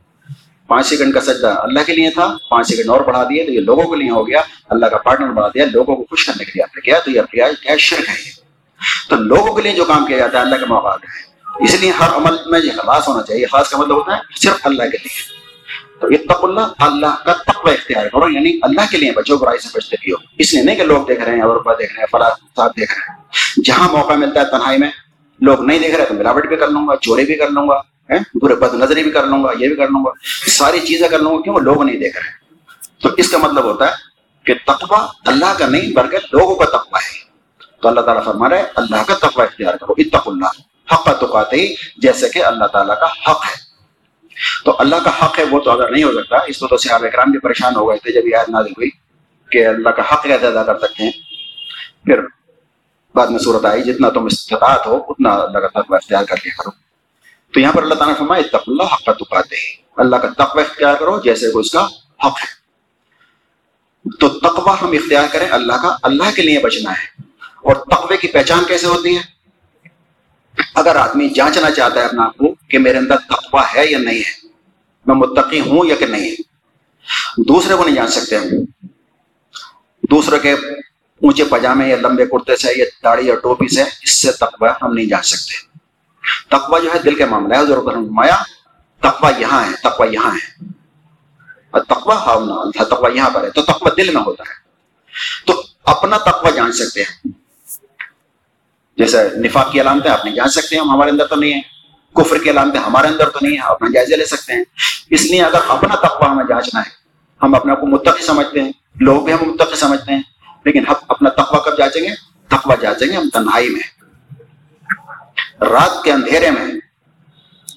[0.67, 3.61] پانچ سیکنڈ کا سجدہ اللہ کے لیے تھا، پانچ سیکنڈ اور بڑھا دیے تو یہ
[3.61, 6.53] لوگوں کے لیے ہو گیا۔ اللہ کا پارٹنر بڑھا دیا، لوگوں کو خوش کرنے کے
[6.55, 9.85] لیے آپ نے کیا تو یہ کیا شرک ہے۔ یہ تو لوگوں کے لیے جو
[9.85, 11.27] کام کیا جاتا ہے، اللہ کے موقع ہے۔
[11.65, 14.57] اس لیے ہر عمل میں یہ خلاص ہونا چاہیے۔ خاص کا مطلب ہوتا ہے صرف
[14.65, 15.46] اللہ کے لیے۔
[16.01, 19.69] تو اتق اللہ اللہ کا تقوی اختیار کرو یعنی اللہ کے لیے بچو، برائی سے
[19.75, 22.07] بچتے بھی ہو اس لیے نہیں کہ لوگ دیکھ رہے ہیں، اور دیکھ رہے ہیں
[22.13, 24.91] فلاں صاحب دیکھ رہے ہیں۔ جہاں موقع ملتا ہے تنہائی میں،
[25.41, 27.81] لوگ نہیں دیکھ رہے تو ملاوٹ بھی کر لوں گا، چوری بھی کر لوں گا
[28.41, 30.11] پورے بد نظری بھی کر لوں گا، یہ بھی کر لوں گا۔
[30.51, 33.87] ساری چیزیں کر لوں گا، کیوں؟ لوگ نہیں دیکھ رہے تو اس کا مطلب ہوتا
[33.87, 33.93] ہے
[34.47, 37.25] کہ تقوی اللہ کا نہیں، بلکہ لوگوں کا تقوی ہے۔
[37.83, 40.61] تو اللہ تعالیٰ فرما رہے اللہ کا تقوی اختیار کرو اتق اللہ،
[40.93, 43.66] حق کا ہی جیسے کہ اللہ تعالیٰ کا حق ہے۔
[44.65, 47.05] تو اللہ کا حق ہے، وہ تو اگر نہیں ہو سکتا، اس کو تو صحاب
[47.05, 48.91] اکرام بھی پریشان ہو گئے تھے جب یہ آیت نازل ہوئی
[49.51, 51.11] کہ اللہ کا حق کیسے ادا کر سکتے ہیں۔
[52.05, 52.21] پھر
[53.15, 56.63] بعد میں صورت آئی، جتنا تم استطاعت ہو، اتنا اللہ کا تقوی اختیار کر لیا
[56.63, 56.71] کرو۔
[57.53, 59.57] تو یہاں پر اللہ تعالیٰ فرمائے اتق اللہ حق کا تقاتے
[59.97, 61.85] اللہ کا تقوی اختیار کرو جیسے کہ اس کا
[62.27, 62.57] حق ہے۔
[64.21, 68.29] تو تقوی ہم اختیار کریں، اللہ کا، اللہ کے لیے بچنا ہے۔ اور تقوی کی
[68.29, 69.36] پہچان کیسے ہوتی ہے؟
[70.75, 74.19] اگر آدمی جانچنا چاہتا ہے اپنا آپ کو کہ میرے اندر تقوی ہے یا نہیں
[74.19, 74.49] ہے،
[75.07, 76.35] میں متقی ہوں یا کہ نہیں ہے
[77.39, 78.65] دوسرے کو نہیں جان سکتے ہم۔
[80.11, 84.33] دوسرے کے اونچے پجامے یا لمبے کرتے سے یا داڑھی یا ٹوپی سے اس سے
[84.33, 85.79] تقوی ہم نہیں جان سکتے۔
[86.49, 88.37] تقوی جو ہے دل کے معاملہ ہے حضرت فرمایا،
[89.01, 90.65] تقوی یہاں ہے، تقوی یہاں ہے۔
[91.71, 94.55] تقوی ہاؤنا تقوی یہاں پر ہے، تو تقوی دل میں ہوتا ہے۔
[95.47, 97.46] تو اپنا تقوی جان سکتے ہیں۔
[98.97, 101.61] جیسے نفاق کی علامت ہے آپ نہیں جان سکتے ہم ہمارے اندر تو نہیں ہے
[102.15, 104.65] کفر کی علامتیں ہمارے اندر تو نہیں ہے اپنا جائزہ لے سکتے ہیں۔
[105.11, 106.91] اس لیے اگر اپنا تقوی ہمیں جانچنا ہے،
[107.43, 110.23] ہم اپنے آپ کو متقی سمجھتے ہیں، لوگ بھی ہم متقی سمجھتے ہیں،
[110.65, 112.15] لیکن ہم اپنا تقوی کب جانچیں گے؟
[112.49, 113.83] تقوی جانچیں گے ہم تنہائی میں۔
[115.61, 116.67] رات کے اندھیرے میں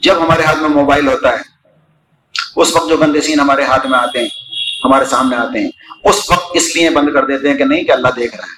[0.01, 1.41] جب ہمارے ہاتھ میں موبائل ہوتا ہے،
[2.55, 4.30] اس وقت جو گندے سین ہمارے ہاتھ میں آتے ہیں،
[4.86, 5.72] ہمارے سامنے آتے ہیں،
[6.03, 8.57] اس وقت اس لیے بند کر دیتے ہیں کہ نہیں کہ اللہ دیکھ رہا ہے۔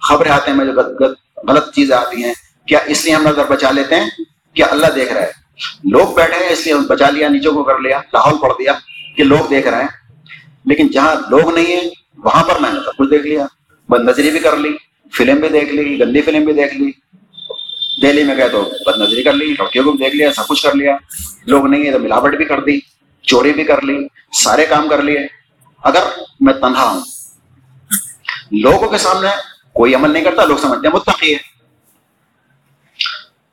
[0.00, 1.14] خبریں آتے ہیں جو
[1.48, 2.34] غلط چیزیں آتی ہیں۔
[2.66, 4.10] کیا اس لیے ہم نظر بچا لیتے ہیں؟
[4.54, 5.44] کیا اللہ دیکھ رہا ہے؟
[5.84, 8.72] لوگ بیٹھے ہیں، اس لیے بچا لیا، نیچوں کو کر لیا، لاہور پڑھ دیا
[9.16, 9.88] کہ لوگ دیکھ رہے ہیں۔
[10.64, 13.46] لیکن جہاں لوگ نہیں ہیں، وہاں پر میں نے سب کچھ دیکھ لیا۔
[13.88, 14.76] بد نظری بھی کر لی،
[15.12, 16.90] فلم بھی دیکھ لی، گندی فلم بھی دیکھ لی۔
[18.02, 20.62] دہلی میں گئے تو بد نظری کر لی، لڑکیوں کو بھی دیکھ لیا، سب کچھ
[20.62, 20.96] کر لیا۔
[21.46, 22.80] لوگ نہیں ہے تو ملاوٹ بھی کر دی،
[23.22, 25.18] چوری بھی کر لی، سارے کام کر لیے۔
[25.82, 26.02] اگر
[26.40, 27.00] میں تنہا ہوں،
[28.52, 29.28] لوگوں کے سامنے
[29.74, 31.38] کوئی عمل نہیں کرتا، لوگ سمجھتے ہیں متقی ہے۔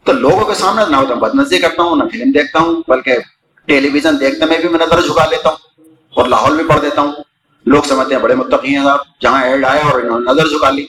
[0.03, 3.17] تو لوگوں کے سامنے نہ ہوتا بد نظری کرتا ہوں، نہ فلم دیکھتا ہوں، بلکہ
[3.65, 7.01] ٹیلی ویژن دیکھتے میں بھی میں نظر جھکا لیتا ہوں اور لاہور بھی پڑھ دیتا
[7.01, 7.11] ہوں۔
[7.65, 10.69] لوگ سمجھتے ہیں بڑے متقی ہیں صاحب، جہاں ایڈ آیا اور انہوں نے نظر جھکا
[10.69, 10.87] لی۔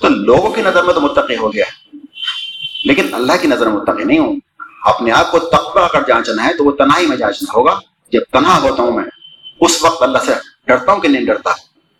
[0.00, 1.64] تو لوگوں کی نظر میں تو متقی ہو گیا۔
[2.84, 4.36] لیکن اللہ کی نظر میں متقی نہیں ہوں۔
[4.82, 7.80] اپنے آپ کو تقبہ اگر جانچنا ہے تو وہ تنہائی میں جانچنا ہوگا۔
[8.12, 9.04] جب تنہا ہوتا ہوں میں،
[9.60, 10.32] اس وقت اللہ سے
[10.66, 11.50] ڈرتا ہوں کہ نہیں ڈرتا۔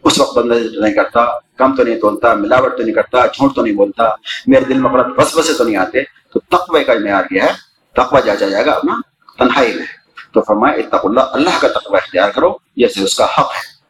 [0.05, 1.27] اس وقت بندہ نہیں کرتا،
[1.57, 4.05] کم تو نہیں تولتا، ملاوٹ تو نہیں کرتا، جھوٹ تو نہیں بولتا،
[4.47, 7.51] میرے دل میں غلط بس بسے تو نہیں آتے، تو تقوی کا معیار کیا ہے،
[7.93, 9.01] تقوی جانچا جائے گا، اپنا
[9.39, 9.87] تنہائی میں۔
[10.33, 13.83] تو فرمائے اتق اللہ اللہ کا تقوی اختیار کرو جیسے اس کا حق ہے۔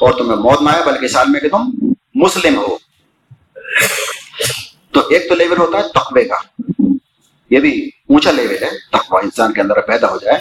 [0.00, 1.62] اور تمہیں موت نہ آئے، بلکہ سال میں کہ تم
[2.14, 2.78] مسلم ہو۔
[4.92, 6.62] تو ایک تو لیول ہوتا ہے تقوی کا۔
[7.50, 10.38] یہ بھی اونچا لیول ہے، تقوی انسان کے اندر پیدا ہو جائے۔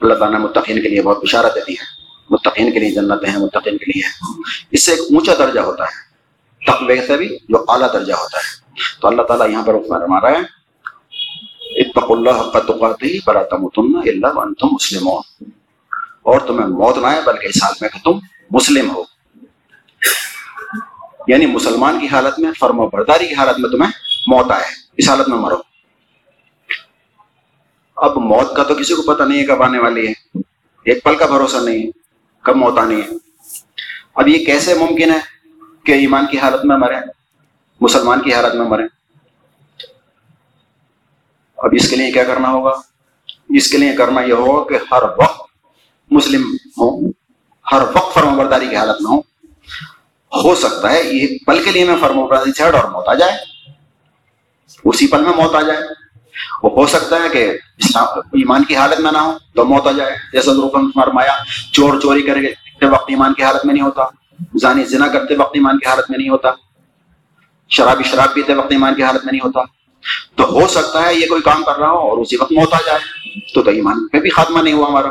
[0.00, 3.78] اللہ تعالیٰ متقین کے لیے بہت بشارت دیتی ہے۔ متقین کے لیے جنتیں ہیں متقین
[3.78, 4.02] کے لیے
[4.70, 6.14] اس سے ایک اونچا درجہ ہوتا ہے۔
[6.66, 8.64] تقوی سے بھی جو اعلیٰ درجہ ہوتا ہے۔
[9.00, 10.64] تو اللہ تعالیٰ یہاں پر فرما رہا ہے
[11.80, 15.44] اتق اللہ حق تقاتی برا تمتن اللہ وانتم مسلمون۔
[16.22, 18.18] اور تمہیں موت نہ آئے، بلکہ اس حال میں کہ تم
[18.50, 19.02] مسلم ہو۔
[21.28, 23.90] یعنی مسلمان کی حالت میں، فرم و برداری کی حالت میں تمہیں
[24.26, 24.64] موت آئے،
[24.96, 25.56] اس حالت میں مرو۔
[27.96, 30.12] اب موت کا تو کسی کو پتہ نہیں ہے کب آنے والی ہے۔
[30.84, 32.03] ایک پل کا بھروسہ نہیں ہے۔
[32.44, 33.06] کب موت آنی ہے؟
[34.14, 35.18] اب یہ کیسے ممکن ہے
[35.84, 36.94] کہ ایمان کی حالت میں مرے
[37.80, 38.82] مسلمان کی حالت میں مرے
[41.56, 42.70] اب اس کے لیے کیا کرنا ہوگا؟
[43.48, 45.40] اس کے لیے کرنا یہ ہوگا کہ ہر وقت
[46.10, 47.12] مسلم ہوں،
[47.72, 49.22] ہر وقت فرم برداری کی حالت میں ہوں۔
[50.44, 53.32] ہو سکتا ہے، یہ پل کے لیے میں فرم برداری سے اور موت آ جائے۔
[54.84, 56.03] اسی پل میں موت آ جائے۔
[56.62, 57.52] وہ ہو سکتا ہے کہ
[58.14, 60.52] ایمان کی حالت میں نہ ہو تو موت آ جائے۔ جیسا
[60.94, 61.32] فرمایا،
[61.72, 64.02] چور چوری کرتے وقت ایمان کی حالت میں نہیں ہوتا۔
[64.60, 66.48] زانی زنا کرتے وقت ایمان کی حالت میں نہیں ہوتا۔
[67.68, 69.60] شرابی شراب پیتے وقت ایمان کی حالت میں نہیں ہوتا۔
[70.34, 72.78] تو ہو سکتا ہے یہ کوئی کام کر رہا ہو اور اسی وقت موت آ
[72.86, 72.98] جائے۔
[73.54, 75.08] تو تو ایمان پہ بھی خاتمہ نہیں ہوا ہمارا۔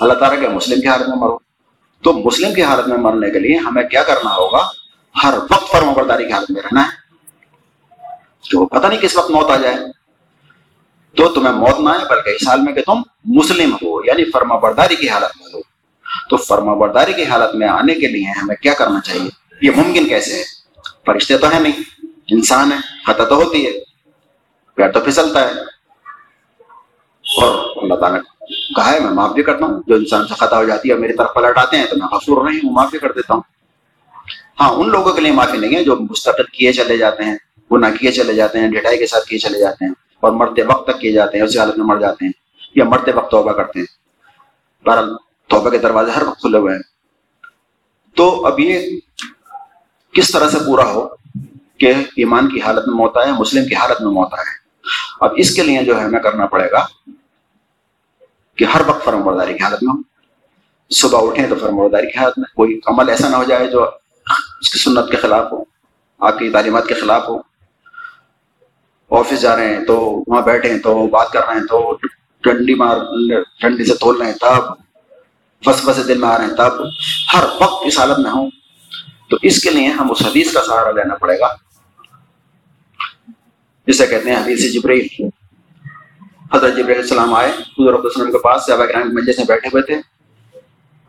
[0.00, 1.38] اللہ تعالیٰ کے مسلم کی حالت میں مرو۔
[2.02, 4.68] تو مسلم کی حالت میں مرنے کے لیے ہمیں کیا کرنا ہوگا؟
[5.24, 7.01] ہر وقت فرم برداری کی حالت میں رہنا ہے۔
[8.52, 9.76] تو پتہ نہیں کس وقت موت آ جائے۔
[11.16, 14.58] تو تمہیں موت نہ آئے، بلکہ اس حال میں کہ تم مسلم ہو یعنی فرما
[14.58, 15.60] برداری کی حالت میں ہو۔
[16.30, 19.30] تو فرما برداری کی حالت میں آنے کے لیے ہمیں کیا کرنا چاہیے؟
[19.62, 20.44] یہ ممکن کیسے ہے؟
[21.06, 22.76] فرشتے تو ہیں نہیں، انسان ہے،
[23.06, 23.72] خطا تو ہوتی ہے
[24.74, 25.52] پیر تو پھسلتا ہے۔
[27.42, 30.56] اور اللہ تعالیٰ نے کہا ہے، میں معاف بھی کرتا ہوں، جو انسان سے خطا
[30.56, 32.98] ہو جاتی ہے میری طرف پلٹ آتے ہیں، تو میں غفور نہیں ہوں معاف بھی
[32.98, 33.42] کر دیتا ہوں۔
[34.60, 37.36] ہاں ان لوگوں کے لیے معافی نہیں ہے جو مستقل کیے چلے جاتے ہیں۔
[37.78, 40.90] نہ کیے چلے جاتے ہیں ڈھٹائی کے ساتھ کیے چلے جاتے ہیں اور مرتے وقت
[40.90, 42.32] تک کیے جاتے ہیں، اسی حالت میں مر جاتے ہیں
[42.74, 44.02] یا مرتے وقت توبہ کرتے ہیں۔
[44.86, 45.16] بہرحال
[45.46, 46.82] توبہ کے دروازے ہر وقت کھلے ہوئے ہیں۔
[48.14, 49.00] تو اب یہ
[50.12, 51.08] کس طرح سے پورا ہو
[51.78, 54.62] کہ ایمان کی حالت میں موت آئے، مسلم کی حالت میں موت آئے؟
[55.20, 56.86] اب اس کے لیے جو ہے، ہمیں کرنا پڑے گا
[58.56, 60.02] کہ ہر وقت فرم برداری کی حالت میں ہو۔
[60.90, 63.84] صبح اٹھیں تو فرم برداری کی حالت میں، کوئی عمل ایسا نہ ہو جائے جو
[64.60, 65.64] اس کی سنت کے خلاف ہو،
[66.18, 67.51] آپ کی تعلیمات کے خلاف ہو۔
[69.18, 71.98] آفس جا رہے ہیں تو وہاں بیٹھے ہیں تو بات کر رہے ہیں تو
[72.42, 72.96] ٹھنڈی مار
[73.60, 74.82] ٹھنڈی سے تول رہے ہیں، تب
[75.66, 76.72] بس بس دل میں آ رہے ہیں، تب
[77.34, 78.50] ہر وقت اس حالت میں ہوں۔
[79.30, 81.54] تو اس کے لیے ہم اس حدیث کا سہارا لینا پڑے گا۔
[83.86, 85.06] جسے کہتے ہیں حدیث جبریل۔
[86.52, 89.94] حضرت جبریل السلام آئے، حضور وسلم کے پاس صحابہ کرام مجلس میں بیٹھے ہوئے تھے۔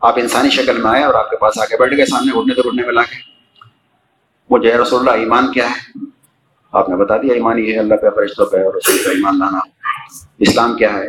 [0.00, 2.54] آپ انسانی شکل میں آئے اور آپ کے پاس آ کے بیٹھ گئے، سامنے گھٹنے
[2.54, 3.16] تو گھٹنے میں لا کے۔
[4.50, 6.13] وہ رسول اللہ، ایمان کیا ہے؟
[6.74, 9.38] آپ نے بتا دیا، ایمان یہ ہے، اللہ پہ فرشتوں پہ اور رسول کا ایمان
[9.38, 9.58] لانا۔
[10.38, 11.08] اسلام کیا ہے؟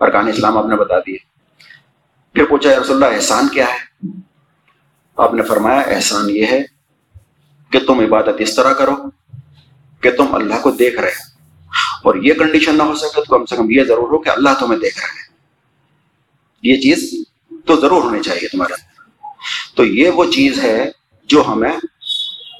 [0.00, 1.16] ارکان اسلام آپ نے بتا دیے۔
[2.32, 4.08] پھر پوچھا رسول اللہ، احسان کیا ہے؟
[5.16, 6.62] آپ نے فرمایا، احسان یہ ہے
[7.70, 8.96] کہ تم عبادت اس طرح کرو
[10.00, 11.30] کہ تم اللہ کو دیکھ رہے
[12.04, 14.50] اور یہ کنڈیشن نہ ہو سکے تو کم سے کم یہ ضرور ہو کہ اللہ
[14.60, 15.30] تمہیں دیکھ رہا ہے۔
[16.62, 17.26] یہ چیز
[17.66, 18.74] تو ضرور ہونی چاہیے تمہارا
[19.76, 20.90] تو یہ وہ چیز ہے
[21.24, 21.72] جو ہمیں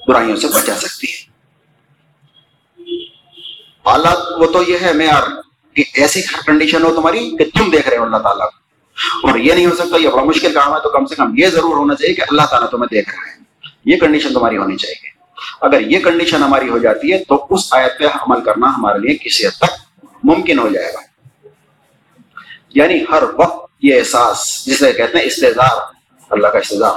[0.08, 1.29] برائیوں سے بچا سکتی ہے۔
[3.90, 5.22] اعلیٰ وہ تو یہ ہے معیار
[5.74, 8.60] کہ ایسی کنڈیشن ہو تمہاری کہ تم دیکھ رہے ہو اللہ تعالیٰ کو۔
[9.28, 11.48] اور یہ نہیں ہو سکتا یہ بڑا مشکل کام ہے تو کم سے کم یہ
[11.48, 13.38] ضرور ہونا چاہیے کہ اللہ تعالیٰ تمہیں دیکھ رہا ہے۔
[13.84, 15.20] یہ کنڈیشن تمہاری ہونی چاہیے۔
[15.60, 19.16] اگر یہ کنڈیشن ہماری ہو جاتی ہے تو اس آیت پہ عمل کرنا ہمارے لیے
[19.16, 19.70] کسی حد تک
[20.24, 20.98] ممکن ہو جائے گا۔
[22.74, 25.76] یعنی ہر وقت یہ احساس جسے کہتے ہیں استظار
[26.30, 26.92] اللہ کا استظار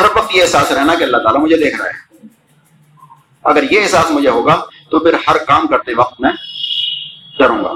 [0.00, 2.26] ہر وقت یہ احساس رہنا کہ اللہ تعالیٰ مجھے دیکھ رہا ہے۔
[3.44, 6.30] اگر یہ احساس مجھے ہوگا تو پھر ہر کام کرتے وقت میں
[7.38, 7.72] ڈروں گا۔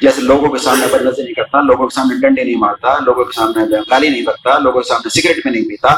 [0.00, 3.32] جیسے لوگوں کے سامنے بدنظر نہیں کرتا، لوگوں کے سامنے ڈنڈے نہیں مارتا، لوگوں کے
[3.32, 5.94] سامنے گالی نہیں کرتا لوگوں کے سامنے سگریٹ میں نہیں پیتا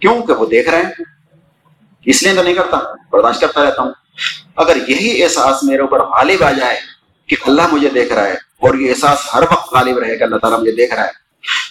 [0.00, 0.92] کیوں کہ وہ دیکھ رہے ہیں۔
[2.04, 2.78] اس لیے تو نہیں کرتا،
[3.12, 3.92] برداشت کرتا رہتا ہوں۔
[4.56, 6.76] اگر یہی احساس میرے اوپر غالب آ جائے
[7.26, 10.36] کہ اللہ مجھے دیکھ رہا ہے اور یہ احساس ہر وقت غالب رہے کہ اللہ
[10.36, 11.10] تعالیٰ مجھے دیکھ رہا ہے،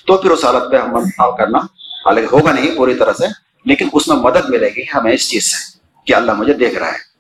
[0.08, 1.58] تو پھر اس حالت پہ ہم کرنا۔
[2.06, 3.26] حالانکہ ہوگا نہیں پوری طرح سے،
[3.66, 6.88] لیکن اس میں مدد ملے گی ہمیں اس چیز سے کہ اللہ مجھے دیکھ رہا
[6.88, 7.13] ہے۔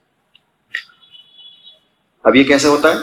[2.23, 2.95] اب یہ کیسے ہوتا ہے؟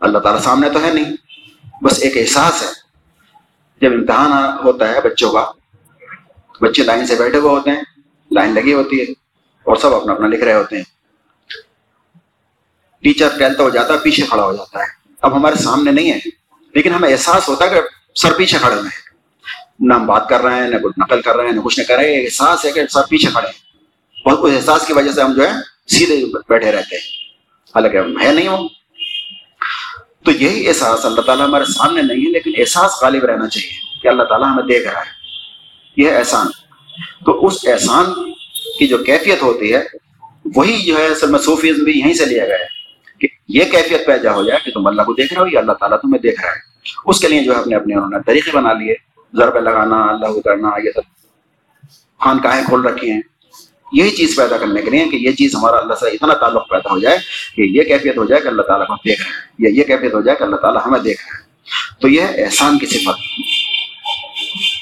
[0.00, 1.16] اللہ تعالیٰ سامنے تو ہے نہیں،
[1.84, 2.68] بس ایک احساس ہے۔
[3.80, 4.32] جب امتحان
[4.64, 5.50] ہوتا ہے بچوں کا،
[6.60, 7.82] بچے لائن سے بیٹھے ہوئے ہوتے ہیں،
[8.30, 9.04] لائن لگی ہوتی ہے
[9.62, 10.84] اور سب اپنا اپنا لکھ رہے ہوتے ہیں۔
[13.02, 14.84] ٹیچر ٹہلتا ہو جاتا ہے، پیچھے کھڑا ہو جاتا ہے۔
[15.20, 16.18] اب ہمارے سامنے نہیں ہے،
[16.74, 17.80] لیکن ہمیں احساس ہوتا ہے کہ
[18.14, 19.10] سر پیچھے کھڑے ہوئے ہیں۔
[19.80, 21.86] نہ ہم بات کر رہے ہیں، نہ کچھ نقل کر رہے ہیں، نہ کچھ نہیں
[21.86, 23.70] کر رہے ہیں۔ احساس ہے کہ سر پیچھے کھڑے ہیں۔
[24.24, 25.52] اور اس احساس کی وجہ سے ہم جو ہے
[25.86, 27.19] سیدھے بیٹھے رہتے ہیں۔
[27.74, 28.68] حالانکہ ہے نہیں وہ
[30.24, 34.08] تو یہی احساس اللہ تعالیٰ ہمارے سامنے نہیں ہے، لیکن احساس غالب رہنا چاہیے کہ
[34.08, 35.20] اللہ تعالیٰ ہمیں دیکھ رہا ہے
[35.96, 36.46] یہ احسان۔
[37.24, 38.32] تو اس احسان
[38.78, 39.82] کی جو کیفیت ہوتی ہے،
[40.56, 42.66] وہی جو ہے، اصل میں صوفیزم بھی یہیں سے لیا گیا ہے
[43.20, 45.72] کہ یہ کیفیت پیدا ہو جائے کہ تم اللہ کو دیکھ رہے ہو یا اللہ
[45.72, 46.56] تعالیٰ تمہیں دیکھ رہا ہے۔
[47.06, 48.94] اس کے لیے جو ہے، اپنے اپنے انہوں نے طریقے بنا لیے۔
[49.34, 51.00] ضرب لگانا، اللہ کرنا، یہ سب۔
[52.20, 53.20] خانقاہیں کھول رکھی ہیں۔
[53.92, 56.90] یہی چیز پیدا کرنے کے لیے کہ یہ چیز ہمارا اللہ سے اتنا تعلق پیدا
[56.90, 57.18] ہو جائے
[57.56, 60.14] کہ یہ کیفیت ہو جائے کہ اللہ تعالیٰ کو دیکھ رہے ہیں، یا یہ کیفیت
[60.14, 61.50] ہو جائے کہ اللہ تعالیٰ ہمیں دیکھ رہے ہیں۔
[62.00, 63.40] تو یہ احسان کی صفت۔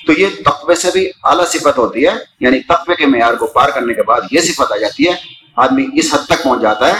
[0.06, 3.68] تو یہ تقوی سے بھی اعلیٰ صفت ہوتی ہے یعنی تقوی کے معیار کو پار
[3.68, 5.12] کرنے کے بعد یہ صفت آ جاتی ہے،
[5.56, 6.98] آدمی اس حد تک پہنچ جاتا ہے،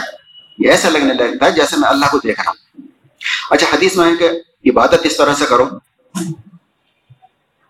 [0.57, 2.87] یہ ایسا لگنے لگتا ہے جیسے میں اللہ کو دیکھ رہا ہوں۔
[3.49, 4.29] اچھا حدیث میں ہے کہ
[4.69, 5.65] عبادت اس طرح سے کرو۔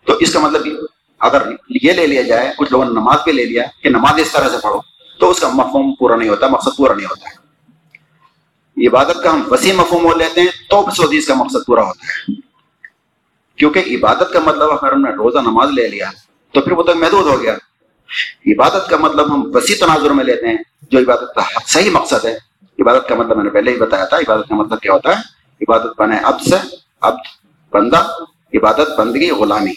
[0.05, 0.67] تو اس کا مطلب
[1.19, 1.51] اگر
[1.83, 4.49] یہ لے لیا جائے، کچھ لوگوں نے نماز پہ لے لیا کہ نماز اس طرح
[4.49, 4.79] سے پڑھو،
[5.19, 7.49] تو اس کا مفہوم پورا نہیں ہوتا، مقصد پورا نہیں ہوتا ہے۔
[8.87, 12.33] عبادت کا ہم وسیع مفہوم ہو لیتے ہیں، تو حدیث کا مقصد پورا ہوتا ہے۔
[13.55, 16.09] کیونکہ عبادت کا مطلب اگر ہم نے روزہ نماز لے لیا،
[16.51, 17.55] تو پھر وہ تو محدود ہو گیا۔
[18.47, 20.57] عبادت کا مطلب ہم وسیع تناظر میں لیتے ہیں،
[20.91, 22.37] جو عبادت کا صحیح مقصد ہے۔
[22.79, 25.21] عبادت کا مطلب میں نے پہلے ہی بتایا تھا، عبادت کا مطلب کیا ہوتا ہے؟
[25.61, 27.15] عبادت بنے اب سے اب
[27.73, 28.05] بندہ،
[28.53, 29.71] عبادت بندگی غلامی۔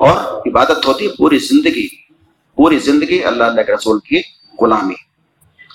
[0.00, 1.88] اور عبادت ہوتی ہے پوری زندگی
[2.54, 4.20] پوری زندگی اللہ اللہ کے رسول کی
[4.60, 4.94] غلامی۔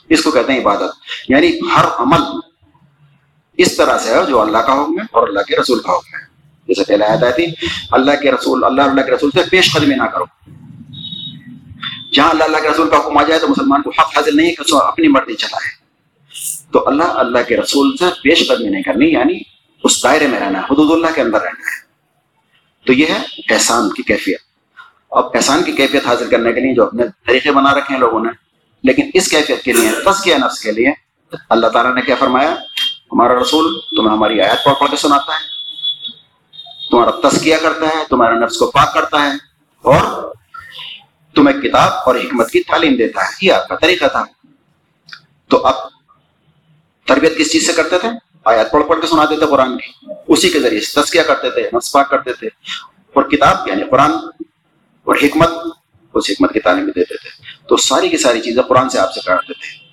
[0.10, 0.90] اس کو کہتے ہیں عبادت۔
[1.30, 2.40] یعنی ہر عمل
[3.58, 6.18] اس طرح سے ہے جو اللہ کا حکم ہے اور اللہ کے رسول کا حکم
[6.18, 6.26] ہے۔
[6.68, 9.96] جیسے پہلے آیت آئی تھی، اللہ کے رسول، اللہ اللہ کے رسول سے پیش قدمی
[9.96, 10.26] نہ کرو۔
[12.14, 14.48] جہاں اللہ اللہ کے رسول کا حکم آ جائے تو مسلمان کو حق حاصل نہیں
[14.48, 15.76] ہے کہ اس اپنی مرضی چلائے۔
[16.72, 19.40] تو اللہ اللہ کے رسول سے پیش قدمی نہیں کرنی یعنی
[19.84, 21.85] اس دائرے میں رہنا ہے، حدود اللہ کے اندر رہنا ہے۔
[22.86, 23.24] تو یہ ہے
[23.54, 24.42] احسان کی کیفیت۔
[25.12, 28.20] اب احسان کی کیفیت حاصل کرنے کے لیے جو اپنے طریقے بنا رکھے ہیں لوگوں
[28.20, 28.30] نے،
[28.84, 30.92] لیکن اس کیفیت کے لیے، تزکیہ نفس کے لیے
[31.50, 32.54] اللہ تعالیٰ نے کیا فرمایا؟
[33.12, 35.56] ہمارا رسول تمہیں ہماری آیت پڑھ پڑھ کے سناتا ہے۔
[36.92, 39.32] تمہارا تسکیہ کرتا ہے، تمہارے نفس کو پاک کرتا ہے
[39.82, 40.32] اور
[41.36, 44.24] تمہیں کتاب اور حکمت کی تعلیم دیتا ہے۔ یہ آپ کا طریقہ تھا۔
[45.48, 45.74] تو اب
[47.06, 48.10] تربیت کس چیز سے کرتے تھے؟
[48.46, 51.70] آیات پڑھ پڑھ کے سناتے تھے قرآن کی۔ اسی کے ذریعے سے تسکیہ کرتے تھے
[51.74, 52.48] نفس کرتے تھے
[53.14, 54.12] اور کتاب یعنی قرآن
[55.04, 55.50] اور حکمت،
[56.14, 57.30] اس حکمت کی تعلیم دیتے تھے۔
[57.68, 59.86] تو ساری کی ساری چیزیں قرآن سے آپ سے کرتے تھے۔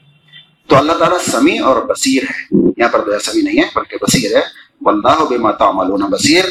[0.66, 4.36] تو اللہ تعالیٰ سمیع اور بصیر ہے۔ یہاں پر تو سمیع نہیں ہے، بلکہ بصیر
[4.36, 4.42] ہے۔
[4.80, 6.44] واللہ بما تعملون بصیر۔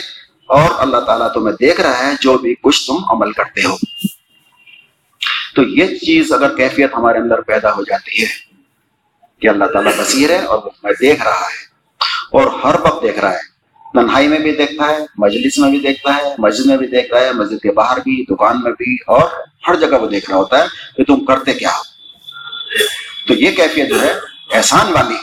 [0.46, 3.76] اور اللہ تعالیٰ تمہیں دیکھ رہا ہے جو بھی کچھ تم عمل کرتے ہو۔
[5.56, 8.28] تو یہ چیز اگر کیفیت ہمارے اندر پیدا ہو جاتی ہے
[9.42, 11.61] کہ اللہ تعالیٰ بصیر ہے اور وہ تمہیں دیکھ رہا ہے۔
[12.32, 13.52] اور ہر وقت دیکھ رہا ہے۔
[13.94, 17.22] تنہائی میں بھی دیکھتا ہے، مجلس میں بھی دیکھتا ہے، مسجد میں بھی دیکھ رہا
[17.22, 19.22] ہے، مسجد کے باہر بھی، دکان میں بھی، اور
[19.68, 20.64] ہر جگہ وہ دیکھ رہا ہوتا ہے
[20.98, 21.72] کہ تم کرتے کیا
[23.28, 24.14] تو یہ کیفیت جو ہے،
[24.54, 25.16] احسان والی۔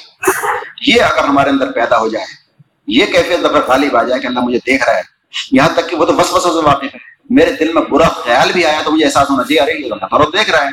[0.86, 2.26] یہ اگر ہمارے اندر پیدا ہو جائے،
[2.86, 5.02] یہ کیفیت اگر غالب آ جائے کہ اللہ مجھے دیکھ رہا ہے،
[5.52, 6.98] یہاں تک کہ وہ تو بس بس سے واقف ہے۔
[7.30, 10.06] میرے دل میں برا خیال بھی آیا تو مجھے احساس ہونا چاہیے، ارے یہ اللہ
[10.06, 10.70] تعالیٰ دیکھ رہا ہے۔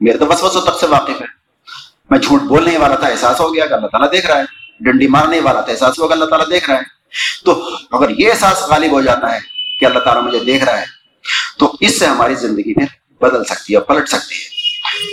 [0.00, 1.26] میرے تو بس بس تک سے واقف ہے۔
[2.10, 5.06] میں جھوٹ بولنے والا تھا، احساس ہو گیا کہ اللہ تعالیٰ دیکھ رہا ہے۔ ڈنڈی
[5.06, 6.82] مارنے والا تھا احساس ہو گیا اللہ تعالیٰ دیکھ رہا ہے۔
[7.44, 9.38] تو اگر یہ احساس غالب ہو جاتا ہے
[9.80, 10.84] کہ اللہ تعالیٰ مجھے دیکھ رہا ہے،
[11.58, 14.52] تو اس سے ہماری زندگی پھر بدل سکتی ہے پلٹ سکتی ہے۔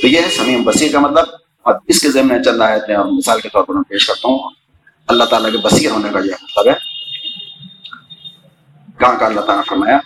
[0.02, 1.26] تو یہ ہے سمیم بصیر کا مطلب۔
[1.62, 4.28] اور اس کے ذہن میں چل رہا اور مثال کے طور پر میں پیش کرتا
[4.28, 4.50] ہوں۔
[5.08, 6.74] اللہ تعالیٰ کے بصیر ہونے کا یہ مطلب ہے،
[9.00, 9.98] کہاں کا اللہ تعالیٰ فرمایا؟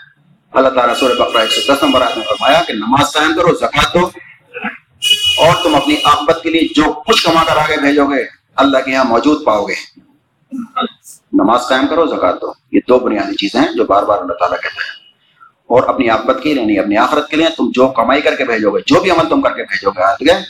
[0.51, 3.55] اللہ تعالیٰ سورہ بقرہ ایک سو دس نمبر آئے میں فرمایا کہ نماز قائم کرو
[3.55, 4.09] زکات دو۔
[5.37, 8.91] اور تم اپنی آفت کے لیے جو کچھ کما کر آگے بھیجو گے اللہ کے
[8.91, 9.73] یہاں موجود پاؤ گے۔
[11.33, 14.57] نماز قائم کرو زکات دو۔ یہ دو بنیادی چیزیں ہیں جو بار بار اللہ تعالیٰ
[14.57, 15.03] کہتا ہے
[15.67, 18.45] اور اپنی آفت کے لیے نہیں اپنی آخرت کے لیے تم جو کمائی کر کے
[18.45, 20.43] بھیجو گے، جو بھی عمل تم کر کے بھیجو گے آج گئے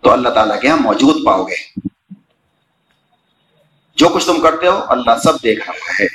[0.00, 1.80] تو اللہ تعالیٰ کے یہاں موجود پاؤ گے۔
[3.96, 6.06] جو کچھ تم کرتے ہو، اللہ سب دیکھ رہا ہے۔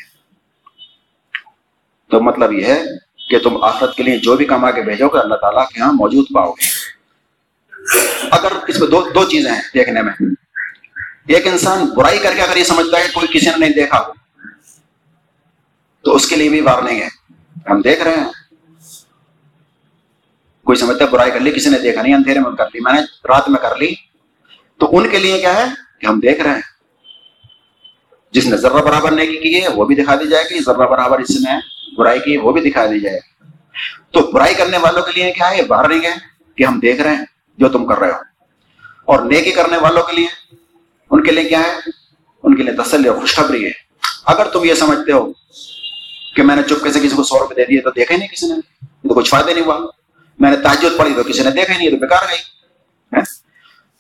[2.12, 2.84] تو مطلب یہ ہے
[3.30, 5.94] کہ تم آخرت کے لیے جو بھی کما کے بھیجو گے، اللہ تعالیٰ کے یہاں
[5.94, 6.66] موجود پاؤ گے۔
[8.32, 10.45] اگر اس میں دو دو چیزیں ہیں دیکھنے میں۔
[11.28, 14.08] ایک انسان برائی کر کے اگر یہ سمجھتا ہے کوئی کسی نے نہیں دیکھا،
[16.02, 17.08] تو اس کے لیے بھی وارننگ ہے۔
[17.70, 18.26] ہم دیکھ رہے ہیں۔
[20.64, 22.94] کوئی سمجھتا ہے برائی کر لی، کسی نے دیکھا نہیں، اندھیرے میں کر لی۔ میں
[22.94, 23.94] نے رات میں کر لی۔
[24.78, 25.66] تو ان کے لیے کیا ہے
[26.00, 26.62] کہ ہم دیکھ رہے ہیں۔
[28.32, 31.20] جس نے ذرہ برابر نہیں کی ہے، وہ بھی دکھا دی جائے گی۔ ذرہ برابر
[31.20, 31.52] اس نے
[31.96, 33.20] برائی کی، وہ بھی دکھا دی جائے
[34.12, 36.12] تو برائی کرنے والوں کے لیے کیا ہے؟ یہ باہر نہیں گئے
[36.56, 37.26] کہ ہم دیکھ رہے ہیں
[37.58, 38.18] جو تم کر رہے ہو۔
[39.06, 40.28] اور نیکی کرنے والوں کے لیے
[41.12, 41.76] ان کے لیے کیا ہے؟
[42.44, 43.72] ان کے لیے تسلی اور خوشخبری ہے۔
[44.26, 45.34] اگر تم یہ سمجھتے ہو
[46.36, 48.30] کہ میں نے چپکے سے کسی کو سو روپے دے دیے تو دیکھا ہی نہیں
[48.30, 49.80] کسی نے۔ تو کچھ فائدہ نہیں ہوا۔
[50.40, 52.56] میں نے تاجد پڑھی تو کسی نے دیکھا ہی نہیں تو بیکار گئی۔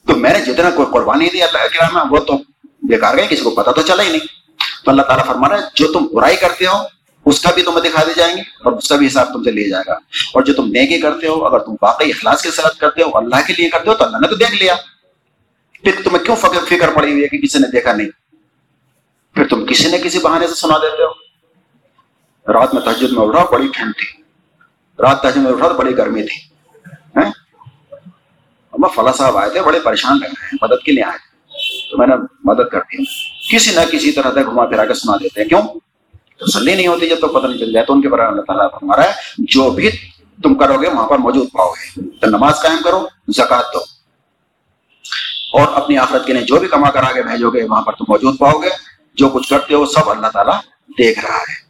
[0.08, 2.38] تو میں نے جتنا کوئی قربانی دی اللہ کے میں وہ تو
[2.82, 4.28] بیکار گئی، کسی کو پتا تو چلا ہی نہیں۔
[4.86, 6.78] تو اللہ تعالیٰ فرما رہا ہے، جو تم برائی کرتے ہو،
[7.26, 9.52] اس کا بھی تمہیں دکھا دی جائیں گے اور اس کا بھی حساب تم سے
[9.52, 9.94] لیا جائے گا۔
[10.34, 13.36] اور جو تم نیکی کرتے ہو، اگر تم واقعی اخلاص کے ساتھ کرتے ہو، اللہ
[13.48, 14.76] کے لیے کرتے ہو، تو اللہ نے تو دیکھ لیا۔
[15.86, 18.10] پھر تمہیں کیوں فکر فکر پڑی ہوئی ہے کہ کسی نے دیکھا نہیں؟
[19.36, 21.26] پھر تم کسی نے کسی بہانے سے سنا دیتے ہو۔
[22.54, 24.24] رات میں تحجد میں اٹھا بڑی ٹھنڈ تھی۔
[25.00, 26.56] رات تحجد میں اٹھا تو بڑی گرمی تھی۔
[27.16, 27.32] ہاں؟
[28.96, 31.18] فلاں صاحب آئے تھے، بڑے پریشان لگ رہے ہیں۔ مدد کے لیے آئے
[31.92, 33.04] تو میں نے مدد کر دی۔
[33.52, 35.62] کسی نہ کسی طرح سے گھما پھرا کے سنا دیتے ہیں۔ کیوں؟
[36.38, 38.72] تسلی نہیں ہوتی جب تک پتہ نہیں چل جائے۔ تو ان کے بارے اللہ تعالیٰ
[38.72, 39.90] فرما رہا ہے، جو بھی
[40.44, 43.95] تم کرو گے، وہاں پر موجود پاؤ گے۔ تو نماز قائم کرو زکات دو۔
[45.56, 48.04] اور اپنی آخرت کے لیے جو بھی کما کر آگے بھیجو گے، وہاں پر تم
[48.08, 48.70] موجود پاؤ گے۔
[49.16, 50.60] جو کچھ کرتے ہو، سب اللہ تعالیٰ
[50.98, 51.66] دیکھ رہا ہے۔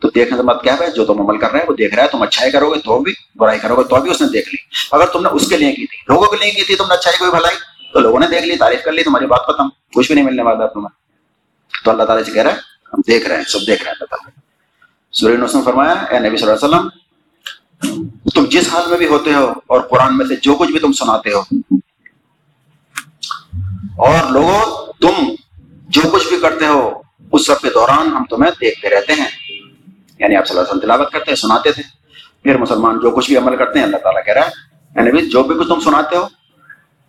[0.00, 2.02] تو دیکھنے سے مت کیا ہے جو تم عمل کر رہے ہیں، وہ دیکھ رہا
[2.02, 4.48] ہے۔ تم اچھائی کرو گے تو بھی برائی کرو گے، تو بھی اس نے دیکھ
[4.48, 6.84] لی۔ اگر تم نے اس کے لیے کی تھی، لوگوں کے لیے کی تھی، تم
[6.88, 7.56] نے اچھائی کوئی بھلائی،
[7.92, 10.42] تو لوگوں نے دیکھ لی، تعریف کر لی، تمہاری بات ختم۔ کچھ بھی نہیں ملنے
[10.42, 10.88] والا تمہیں۔
[11.84, 12.56] تو اللہ تعالیٰ سے کہہ رہا ہے،
[12.92, 14.30] ہم دیکھ رہے ہیں، سب دیکھ رہے ہیں۔ اللہ تعالیٰ۔
[15.12, 16.88] سورین نے فرمایا، اے نبی صلی اللہ علیہ وسلم،
[18.34, 20.92] تم جس حال میں بھی ہوتے ہو اور قرآن میں سے جو کچھ بھی تم
[20.92, 21.42] سناتے ہو
[23.98, 25.34] اور لوگوں، تم
[25.88, 29.28] جو کچھ بھی کرتے ہو، اس سب کے دوران ہم تمہیں دیکھتے رہتے ہیں۔
[30.18, 31.82] یعنی آپ صلی اللہ علیہ وسلم تلاوت کرتے ہیں، سناتے تھے۔
[32.42, 34.50] پھر مسلمان جو کچھ بھی عمل کرتے ہیں، اللہ تعالیٰ کہہ رہا ہے
[34.96, 36.26] یعنی جو بھی کچھ تم سناتے ہو،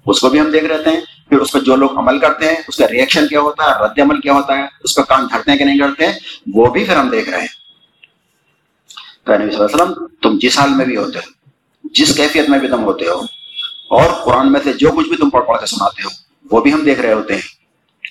[0.06, 2.56] اس کو بھی ہم دیکھ رہتے ہیں۔ پھر اس پہ جو لوگ عمل کرتے ہیں،
[2.68, 5.52] اس کا ریئیکشن کیا ہوتا ہے، رد عمل کیا ہوتا ہے، اس کا کام دھرتے
[5.52, 6.08] ہیں کہ نہیں کرتے
[6.54, 7.48] وہ بھی پھر ہم دیکھ رہے ہیں۔
[9.24, 11.32] تو نبی صلی اللہ علیہ وسلم، تم جس حال میں بھی ہوتے ہو،
[11.84, 13.22] جس کیفیت میں بھی تم ہوتے ہو،
[13.90, 16.74] اور قرآن میں سے جو کچھ بھی تم پڑھ پڑھ کے سناتے ہو وہ بھی
[16.74, 17.42] ہم دیکھ رہے ہوتے ہیں۔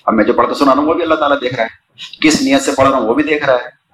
[0.06, 1.86] اب میں جو پڑھ کے سنا رہا ہوں وہ بھی اللہ تعالیٰ دیکھ رہا ہے۔
[2.20, 3.86] کس نیت سے پڑھ رہا ہوں وہ بھی دیکھ رہا ہے۔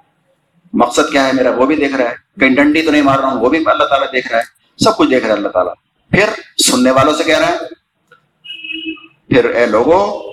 [0.73, 3.29] مقصد کیا ہے میرا وہ بھی دیکھ رہا ہے۔ کہیں ڈنڈی تو نہیں مار رہا
[3.29, 5.75] ہوں وہ بھی اللہ تعالیٰ دیکھ رہا ہے۔ سب کچھ دیکھ رہا ہے اللہ تعالیٰ۔
[6.11, 6.29] پھر
[6.65, 7.59] سننے والوں سے کہہ رہا ہے۔
[9.29, 10.33] پھر اے لوگوں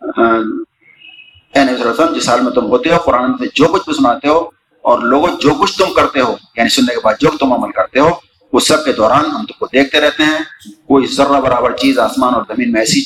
[0.00, 3.66] اے نبی صلی اللہ علیہ وسلم، جس حال میں تم ہوتے ہو، قرآن میں جو
[3.66, 4.38] کچھ بھی سناتے ہو
[4.82, 8.00] اور لوگوں جو کچھ تم کرتے ہو یعنی سننے کے بعد جو تم عمل کرتے
[8.00, 8.10] ہو
[8.52, 10.38] اس سب کے دوران ہم تم کو دیکھتے رہتے ہیں،
[10.86, 13.02] کوئی ذرہ برابر چیز آسمان اور زمین میں ایسی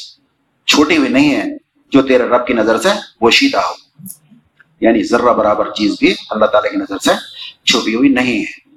[0.67, 1.45] چھوٹی ہوئی نہیں ہے
[1.91, 2.89] جو تیرے رب کی نظر سے
[3.21, 3.73] وہ شیدہ ہو۔
[4.81, 7.11] یعنی ذرہ برابر چیز بھی اللہ تعالیٰ کی نظر سے
[7.65, 8.77] چھپی ہوئی نہیں ہے۔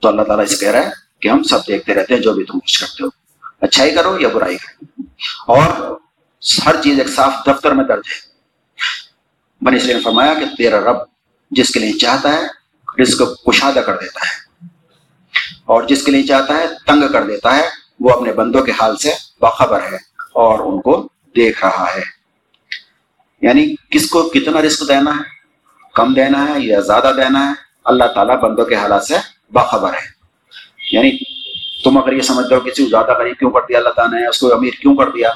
[0.00, 2.44] تو اللہ تعالیٰ اسے کہہ رہا ہے کہ ہم سب دیکھتے رہتے ہیں جو بھی
[2.44, 3.08] تم کچھ کرتے ہو۔
[3.60, 5.02] اچھائی کرو یا برائی کرو۔
[5.46, 5.96] اور
[6.66, 8.36] ہر چیز ایک صاف دفتر میں درج ہے۔
[9.64, 10.96] بنی اسلام نے فرمایا کہ تیرا رب
[11.50, 12.42] جس کے لیے چاہتا ہے،
[13.02, 14.45] رزق کشادہ کر دیتا ہے۔
[15.66, 17.62] اور جس کے لیے چاہتا ہے، تنگ کر دیتا ہے،
[18.00, 19.96] وہ اپنے بندوں کے حال سے باخبر ہے
[20.32, 22.02] اور ان کو دیکھ رہا ہے۔
[23.42, 25.22] یعنی کس کو کتنا رزق دینا ہے،
[25.94, 27.54] کم دینا ہے یا زیادہ دینا ہے،
[27.84, 29.14] اللہ تعالیٰ بندوں کے حالات سے
[29.52, 30.16] باخبر ہے۔
[30.92, 31.10] یعنی
[31.84, 34.26] تم اگر یہ سمجھتے ہو، کسی کو زیادہ غریب کیوں کر دیا، اللہ تعالیٰ نے
[34.26, 35.30] اس کو امیر کیوں کر دیا،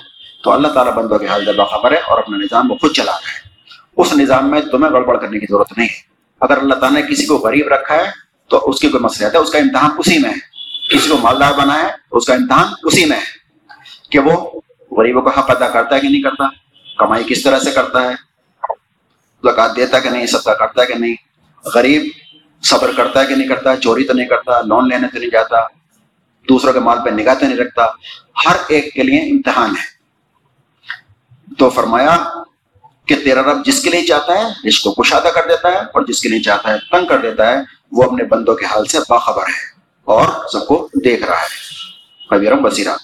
[0.44, 3.12] تو اللہ تعالیٰ بندوں کے حال سے باخبر ہے اور اپنا نظام وہ خود چلا
[3.12, 3.50] رہا ہے۔
[3.96, 6.02] اس نظام میں تمہیں گڑبڑ کرنے کی ضرورت نہیں ہے۔
[6.40, 9.38] اگر اللہ تعالیٰ نے کسی کو غریب رکھا ہے تو اس کی کوئی مسئلہ ہے
[9.38, 10.48] اس کا امتحان اسی میں ہے۔
[10.90, 15.50] کسی کو مالدار بنایا اس کا امتحان اسی میں ہے کہ وہ غریبوں کا حق
[15.50, 16.48] ادا کرتا ہے کہ نہیں کرتا،
[16.98, 18.14] کمائی کس طرح سے کرتا ہے
[19.44, 21.14] زکات دیتا کہ نہیں، صدقہ کرتا ہے کہ نہیں،
[21.64, 22.02] غریب
[22.62, 25.56] صبر کرتا ہے کہ نہیں کرتا، چوری تو نہیں کرتا، لون لینے تو نہیں جاتا،
[26.48, 27.86] دوسروں کے مال پہ نگاہ تو نہیں رکھتا،
[28.46, 32.16] ہر ایک کے لیے امتحان ہے۔ تو فرمایا
[33.06, 36.02] کہ تیرا رب جس کے لیے چاہتا ہے، جس کو کشادہ کر دیتا ہے اور
[36.02, 38.98] جس کے لیے چاہتا ہے، تنگ کر دیتا ہے وہ اپنے بندوں کے حال سے
[39.08, 41.70] باخبر ہے اور سب کو دیکھ رہا ہے۔
[42.30, 42.96] خبیرم بصیرہ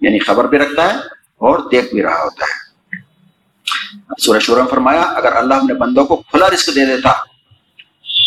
[0.00, 0.98] یعنی خبر بھی رکھتا ہے
[1.38, 2.68] اور دیکھ بھی رہا ہوتا ہے۔
[4.18, 7.12] سورہ شورم فرمایا، اگر اللہ اپنے بندوں کو کھلا رزق دے دیتا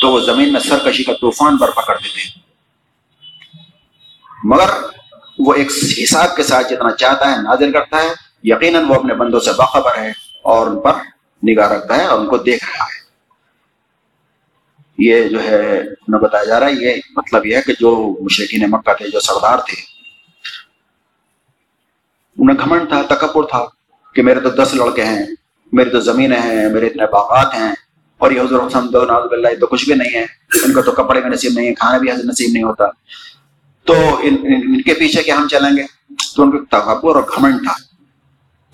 [0.01, 2.39] تو وہ زمین میں سرکشی کا طوفان برپا کر دیتے۔
[4.43, 4.69] مگر
[5.39, 5.71] وہ ایک
[6.03, 8.07] حساب کے ساتھ جتنا چاہتا ہے، نازل کرتا ہے،
[8.43, 10.93] یقیناً وہ اپنے بندوں سے باخبر ہے اور ان پر
[11.49, 13.00] نگاہ رکھتا ہے اور ان کو دیکھ رہا ہے۔
[15.01, 18.71] یہ جو ہے انہیں بتایا جا رہا ہے یہ مطلب یہ ہے کہ جو مشرقین
[18.71, 19.81] مکہ تھے جو سردار تھے
[22.37, 23.65] انہیں گھمنڈ تھا تکبر تھا
[24.15, 25.25] کہ میرے تو دس لڑکے ہیں
[25.71, 27.73] میری تو زمینیں ہیں میرے اتنے باغات ہیں
[28.17, 30.25] اور یہ حضور حسن اللہ تو کچھ بھی نہیں ہے
[30.65, 32.85] ان کو تو کپڑے کا نصیب نہیں ہے کھانا بھی نصیب نہیں ہوتا۔
[33.85, 33.93] تو
[34.23, 35.83] ان, ان کے پیچھے کیا ہم چلیں گے؟
[36.35, 37.73] تو ان کو تکبر اور گھمنڈ تھا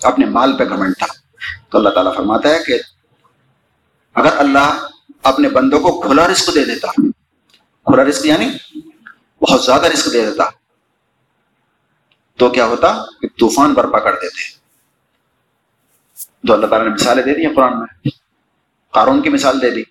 [0.08, 1.06] اپنے مال پہ گھمنڈ تھا۔
[1.70, 2.78] تو اللہ تعالیٰ فرماتا ہے کہ
[4.14, 4.86] اگر اللہ
[5.22, 6.92] اپنے بندوں کو کھلا رزق دے دیتا۔
[7.84, 8.48] کھلا رزق یعنی
[9.40, 10.44] بہت زیادہ رزق دے دیتا۔
[12.36, 14.58] تو کیا ہوتا؟ کہ طوفان برپا کر دیتے۔
[16.46, 18.08] تو اللہ تعالیٰ نے مثالیں دے دی ہیں قرآن میں۔
[18.92, 19.82] قارون کی مثال دے دی۔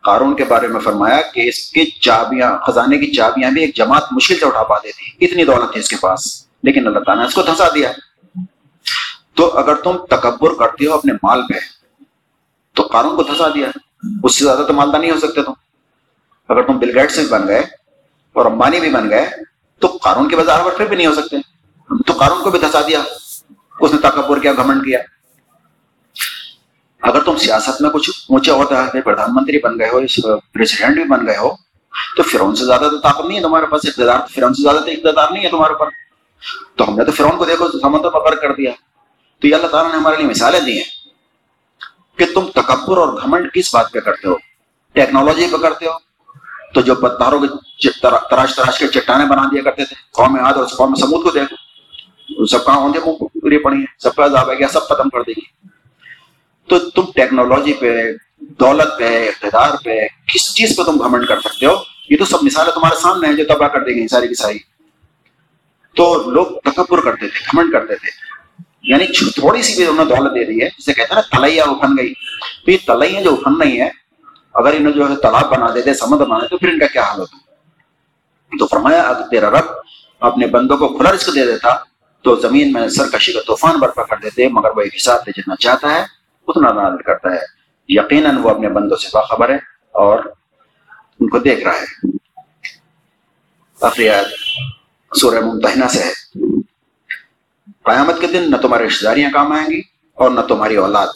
[0.00, 4.04] قارون کے بارے میں فرمایا کہ اس کی چابیاں، خزانے کی چابیاں بھی ایک جماعت
[4.10, 7.28] مشکل سے اٹھا پاتے تھی اتنی دولت تھی اس کے پاس۔ لیکن اللہ تعالیٰ نے
[7.28, 7.92] اس کو دھنسا دیا۔
[9.34, 11.83] تو اگر تم تکبر کرتے ہو اپنے مال پہ
[12.74, 13.66] تو قارون کو دھنسا دیا۔
[14.24, 15.52] اس سے زیادہ تو مالدار نہیں ہو سکتے تم۔
[16.48, 17.58] اگر تم بل گیٹ سے بھی بن گئے
[18.32, 19.30] اور امبانی بھی بن گئے،
[19.78, 21.36] تو قارون کے بازار پر پھر بھی نہیں ہو سکتے۔
[22.06, 23.02] تو قارون کو بھی دھسا دیا۔
[23.80, 24.98] اس نے تکبر کیا، گھمنڈ کیا۔
[27.02, 30.00] اگر تم سیاست میں کچھ اونچے ہوتا ہے پردھان منتری بن گئے ہو
[30.38, 31.54] پریسیڈنٹ بھی بن گئے ہو،
[32.16, 34.90] تو فرون سے زیادہ تو طاقت نہیں ہے تمہارے پاس۔ اقتدار فرون سے زیادہ تو
[34.90, 35.90] اقتدار نہیں ہے تمہارے اوپر۔
[36.76, 38.70] تو ہم نے تو فرون کو دیکھو سمندر پر کر دیا۔
[39.40, 40.93] تو یہ اللہ تعالیٰ نے ہمارے لیے مثالیں دی ہیں۔
[42.16, 44.34] کہ تم تکبر اور گھمنڈ کس بات پہ کرتے ہو؟
[44.92, 45.92] ٹیکنالوجی پہ کرتے ہو؟
[46.74, 50.66] تو جو پتھروں کے تراش تراش کے چٹانیں بنا دیا کرتے تھے، قوم یاد اور
[50.66, 54.68] قوم سمود کو دیکھو۔ سب کہاں ہوندے پوری پڑی ہے سب کا عذاب ہے گیا
[54.68, 55.68] سب ختم کر دے گی۔
[56.66, 58.02] تو تم ٹیکنالوجی پہ،
[58.40, 61.74] دولت پہ، اقتدار پہ کس چیز پہ تم گھمنڈ کر سکتے ہو؟
[62.10, 64.58] یہ تو سب مثالیں تمہارے سامنے ہیں جو تباہ کر دے گی ساری کی ساری۔
[65.96, 68.33] تو لوگ تکبر کرتے تھے، گھمنڈ کرتے تھے۔
[68.84, 71.64] یعنی تھوڑی سی بھی انہوں نے دولت دے دی ہے، جسے کہتے ہیں نا تلیا
[71.64, 72.14] افن گئی۔
[72.64, 73.90] تو یہ تلیا جو افن نہیں ہے
[74.54, 77.02] اگر انہیں جو ہے تالاب بنا دیتے سمندر بنا دیتے، تو پھر ان کا کیا
[77.02, 77.36] حال ہوتا؟
[78.58, 79.64] تو فرمایا اگر تیرا رب
[80.20, 81.68] اپنے بندوں کو کھلا رزق دے دیتا،
[82.22, 85.56] تو زمین میں سرکشی کا طوفان برپا کر دیتے، مگر وہ ایک حساب سے جتنا
[85.56, 86.04] چاہتا ہے،
[86.48, 87.40] اتنا نازل کرتا ہے۔
[87.88, 89.56] یقیناً وہ اپنے بندوں سے باخبر ہے
[89.92, 90.18] اور
[91.20, 92.08] ان کو دیکھ رہا ہے۔
[93.80, 94.08] آخری
[95.16, 96.43] سورہ ممتحنہ سے ہے۔
[97.84, 99.82] قیامت کے دن نہ تمہاری رشتے داریاں کام آئیں گی
[100.14, 101.06] اور نہ تمہاری اولاد۔